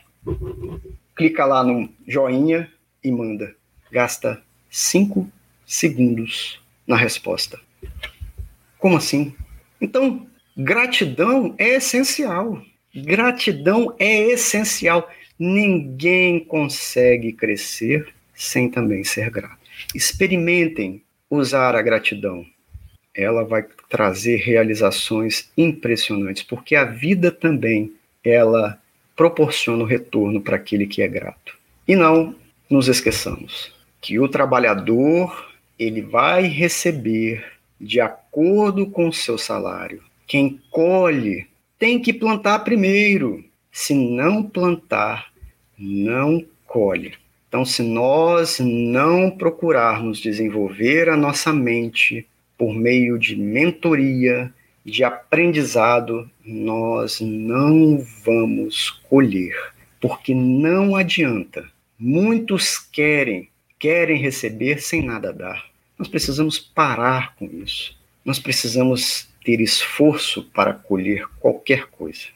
clica 1.16 1.44
lá 1.44 1.64
no 1.64 1.88
joinha 2.06 2.70
e 3.02 3.10
manda. 3.10 3.54
Gasta 3.90 4.40
cinco 4.70 5.30
segundos 5.66 6.60
na 6.86 6.96
resposta. 6.96 7.58
Como 8.78 8.96
assim? 8.96 9.34
Então, 9.80 10.26
gratidão 10.64 11.54
é 11.58 11.76
essencial. 11.76 12.62
Gratidão 12.94 13.94
é 13.98 14.22
essencial. 14.32 15.10
Ninguém 15.38 16.40
consegue 16.40 17.32
crescer 17.32 18.08
sem 18.34 18.68
também 18.68 19.04
ser 19.04 19.30
grato. 19.30 19.58
Experimentem 19.94 21.02
usar 21.30 21.74
a 21.74 21.82
gratidão. 21.82 22.44
Ela 23.14 23.44
vai 23.44 23.64
trazer 23.88 24.36
realizações 24.36 25.50
impressionantes, 25.56 26.42
porque 26.42 26.76
a 26.76 26.84
vida 26.84 27.30
também 27.30 27.92
ela 28.24 28.80
proporciona 29.16 29.82
o 29.82 29.86
retorno 29.86 30.40
para 30.40 30.56
aquele 30.56 30.86
que 30.86 31.02
é 31.02 31.08
grato. 31.08 31.56
E 31.86 31.96
não 31.96 32.34
nos 32.68 32.88
esqueçamos 32.88 33.74
que 34.00 34.18
o 34.18 34.28
trabalhador 34.28 35.50
ele 35.78 36.02
vai 36.02 36.42
receber 36.46 37.44
de 37.80 38.00
acordo 38.00 38.86
com 38.86 39.08
o 39.08 39.12
seu 39.12 39.38
salário. 39.38 40.09
Quem 40.30 40.60
colhe 40.70 41.48
tem 41.76 41.98
que 41.98 42.12
plantar 42.12 42.60
primeiro. 42.60 43.44
Se 43.72 43.92
não 43.92 44.44
plantar, 44.44 45.32
não 45.76 46.46
colhe. 46.68 47.14
Então, 47.48 47.64
se 47.64 47.82
nós 47.82 48.60
não 48.60 49.28
procurarmos 49.28 50.20
desenvolver 50.20 51.08
a 51.08 51.16
nossa 51.16 51.52
mente 51.52 52.28
por 52.56 52.72
meio 52.72 53.18
de 53.18 53.34
mentoria, 53.34 54.54
de 54.86 55.02
aprendizado, 55.02 56.30
nós 56.44 57.20
não 57.20 57.98
vamos 58.24 58.88
colher, 59.08 59.56
porque 60.00 60.32
não 60.32 60.94
adianta. 60.94 61.68
Muitos 61.98 62.78
querem, 62.78 63.48
querem 63.80 64.16
receber 64.16 64.80
sem 64.80 65.04
nada 65.04 65.32
dar. 65.32 65.66
Nós 65.98 66.06
precisamos 66.06 66.56
parar 66.56 67.34
com 67.34 67.46
isso. 67.46 67.98
Nós 68.24 68.38
precisamos 68.38 69.28
ter 69.44 69.60
esforço 69.60 70.42
para 70.54 70.72
colher 70.72 71.26
qualquer 71.38 71.86
coisa. 71.86 72.26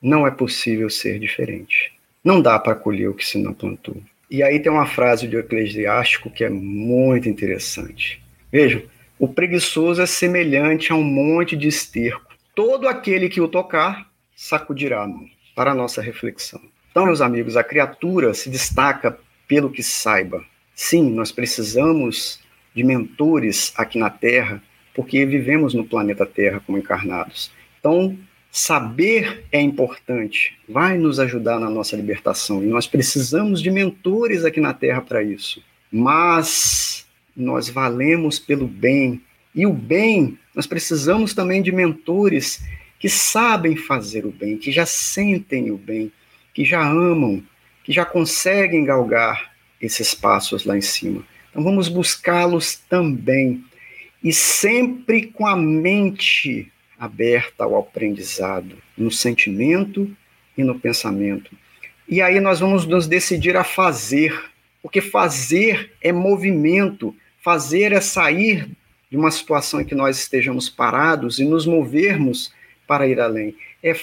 Não 0.00 0.26
é 0.26 0.30
possível 0.30 0.90
ser 0.90 1.18
diferente. 1.18 1.92
Não 2.22 2.40
dá 2.40 2.58
para 2.58 2.74
colher 2.74 3.08
o 3.08 3.14
que 3.14 3.26
se 3.26 3.38
não 3.38 3.52
plantou. 3.52 3.96
E 4.30 4.42
aí 4.42 4.60
tem 4.60 4.72
uma 4.72 4.86
frase 4.86 5.28
do 5.28 5.38
Eclesiástico 5.38 6.30
que 6.30 6.44
é 6.44 6.48
muito 6.48 7.28
interessante. 7.28 8.22
Vejam, 8.50 8.82
o 9.18 9.28
preguiçoso 9.28 10.00
é 10.02 10.06
semelhante 10.06 10.92
a 10.92 10.94
um 10.94 11.02
monte 11.02 11.56
de 11.56 11.68
esterco. 11.68 12.34
Todo 12.54 12.88
aquele 12.88 13.28
que 13.28 13.40
o 13.40 13.48
tocar 13.48 14.10
sacudirá 14.34 15.02
a 15.02 15.06
mão. 15.06 15.28
Para 15.54 15.72
a 15.72 15.74
nossa 15.74 16.00
reflexão. 16.00 16.60
Então, 16.90 17.06
meus 17.06 17.20
amigos, 17.20 17.56
a 17.56 17.64
criatura 17.64 18.34
se 18.34 18.50
destaca 18.50 19.18
pelo 19.46 19.70
que 19.70 19.82
saiba. 19.82 20.44
Sim, 20.74 21.10
nós 21.10 21.30
precisamos 21.30 22.40
de 22.74 22.82
mentores 22.82 23.72
aqui 23.76 23.98
na 23.98 24.10
Terra 24.10 24.62
porque 24.94 25.24
vivemos 25.24 25.74
no 25.74 25.84
planeta 25.84 26.26
Terra 26.26 26.60
como 26.64 26.78
encarnados. 26.78 27.50
Então, 27.78 28.16
saber 28.50 29.44
é 29.50 29.60
importante, 29.60 30.58
vai 30.68 30.98
nos 30.98 31.18
ajudar 31.18 31.58
na 31.58 31.70
nossa 31.70 31.96
libertação 31.96 32.62
e 32.62 32.66
nós 32.66 32.86
precisamos 32.86 33.62
de 33.62 33.70
mentores 33.70 34.44
aqui 34.44 34.60
na 34.60 34.74
Terra 34.74 35.00
para 35.00 35.22
isso. 35.22 35.62
Mas 35.90 37.06
nós 37.34 37.68
valemos 37.68 38.38
pelo 38.38 38.66
bem 38.66 39.20
e 39.54 39.66
o 39.66 39.72
bem, 39.72 40.38
nós 40.54 40.66
precisamos 40.66 41.34
também 41.34 41.62
de 41.62 41.72
mentores 41.72 42.62
que 42.98 43.08
sabem 43.08 43.74
fazer 43.74 44.24
o 44.24 44.30
bem, 44.30 44.56
que 44.56 44.70
já 44.70 44.86
sentem 44.86 45.70
o 45.70 45.76
bem, 45.76 46.12
que 46.54 46.64
já 46.64 46.86
amam, 46.86 47.42
que 47.82 47.92
já 47.92 48.04
conseguem 48.04 48.84
galgar 48.84 49.52
esses 49.80 50.14
passos 50.14 50.64
lá 50.64 50.76
em 50.76 50.82
cima. 50.82 51.24
Então 51.50 51.64
vamos 51.64 51.88
buscá-los 51.88 52.76
também 52.76 53.64
e 54.22 54.32
sempre 54.32 55.26
com 55.26 55.46
a 55.46 55.56
mente 55.56 56.70
aberta 56.98 57.64
ao 57.64 57.76
aprendizado, 57.76 58.76
no 58.96 59.10
sentimento 59.10 60.08
e 60.56 60.62
no 60.62 60.78
pensamento. 60.78 61.50
E 62.08 62.22
aí 62.22 62.38
nós 62.38 62.60
vamos 62.60 62.86
nos 62.86 63.08
decidir 63.08 63.56
a 63.56 63.64
fazer, 63.64 64.50
porque 64.80 65.00
fazer 65.00 65.92
é 66.00 66.12
movimento, 66.12 67.14
fazer 67.42 67.92
é 67.92 68.00
sair 68.00 68.68
de 69.10 69.16
uma 69.16 69.30
situação 69.30 69.80
em 69.80 69.84
que 69.84 69.94
nós 69.94 70.18
estejamos 70.18 70.68
parados 70.68 71.40
e 71.40 71.44
nos 71.44 71.66
movermos 71.66 72.52
para 72.86 73.08
ir 73.08 73.18
além. 73.18 73.56
É 73.82 73.96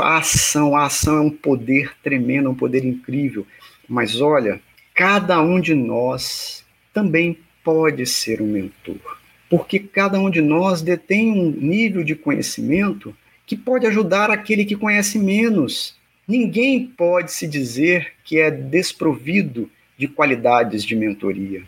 a 0.00 0.16
ação, 0.16 0.74
a 0.74 0.86
ação 0.86 1.18
é 1.18 1.20
um 1.20 1.30
poder 1.30 1.94
tremendo, 2.02 2.50
um 2.50 2.54
poder 2.54 2.84
incrível. 2.84 3.46
Mas 3.88 4.20
olha, 4.20 4.60
cada 4.94 5.40
um 5.42 5.60
de 5.60 5.74
nós 5.74 6.64
também 6.92 7.38
pode 7.62 8.06
ser 8.06 8.40
um 8.40 8.46
mentor 8.46 9.16
porque 9.48 9.78
cada 9.78 10.18
um 10.18 10.30
de 10.30 10.40
nós 10.40 10.82
detém 10.82 11.30
um 11.30 11.50
nível 11.50 12.02
de 12.02 12.14
conhecimento 12.14 13.16
que 13.46 13.56
pode 13.56 13.86
ajudar 13.86 14.30
aquele 14.30 14.64
que 14.64 14.74
conhece 14.74 15.18
menos. 15.18 15.96
Ninguém 16.26 16.86
pode 16.86 17.30
se 17.30 17.46
dizer 17.46 18.14
que 18.24 18.38
é 18.40 18.50
desprovido 18.50 19.70
de 19.96 20.08
qualidades 20.08 20.82
de 20.82 20.96
mentoria. 20.96 21.62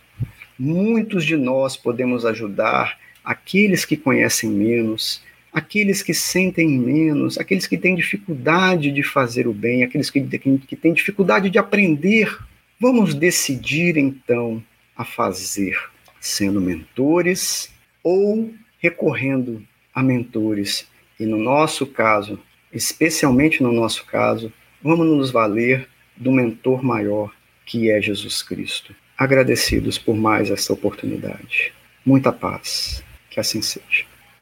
Muitos 0.59 1.25
de 1.25 1.37
nós 1.37 1.77
podemos 1.77 2.27
ajudar 2.27 2.99
aqueles 3.25 3.85
que 3.85 3.97
conhecem 3.97 4.51
menos, 4.51 5.23
aqueles 5.53 6.03
que 6.03 6.13
sentem 6.13 6.69
menos, 6.69 7.39
aqueles 7.39 7.67
que 7.67 7.79
têm 7.79 7.95
dificuldade 7.95 8.91
de 8.91 9.03
fazer 9.05 9.47
o 9.47 9.53
bem, 9.53 9.85
aqueles 9.85 10.11
que, 10.11 10.21
que 10.21 10.77
têm 10.77 10.93
dificuldade 10.93 11.49
de 11.49 11.59
aprender. 11.59 12.37
Vamos 12.81 13.15
decidir 13.15 13.97
então 13.97 14.63
a 14.97 15.05
fazer 15.05 15.79
sendo 16.21 16.61
mentores 16.61 17.71
ou 18.09 18.55
recorrendo 18.79 19.63
a 19.95 20.03
mentores. 20.03 20.89
E 21.21 21.27
no 21.27 21.37
nosso 21.37 21.87
caso, 21.87 22.41
especialmente 22.73 23.63
no 23.63 23.71
nosso 23.71 24.07
caso, 24.07 24.51
vamos 24.83 25.07
nos 25.07 25.31
valer 25.31 25.87
do 26.17 26.33
mentor 26.33 26.83
maior, 26.83 27.31
que 27.67 27.91
é 27.91 28.01
Jesus 28.01 28.43
Cristo. 28.43 28.95
Agradecidos 29.17 29.99
por 29.99 30.17
mais 30.17 30.51
essa 30.51 30.73
oportunidade. 30.73 31.75
Muita 32.03 32.33
paz. 32.33 33.05
Que 33.29 33.41
assim 33.41 33.61
seja. 33.61 34.07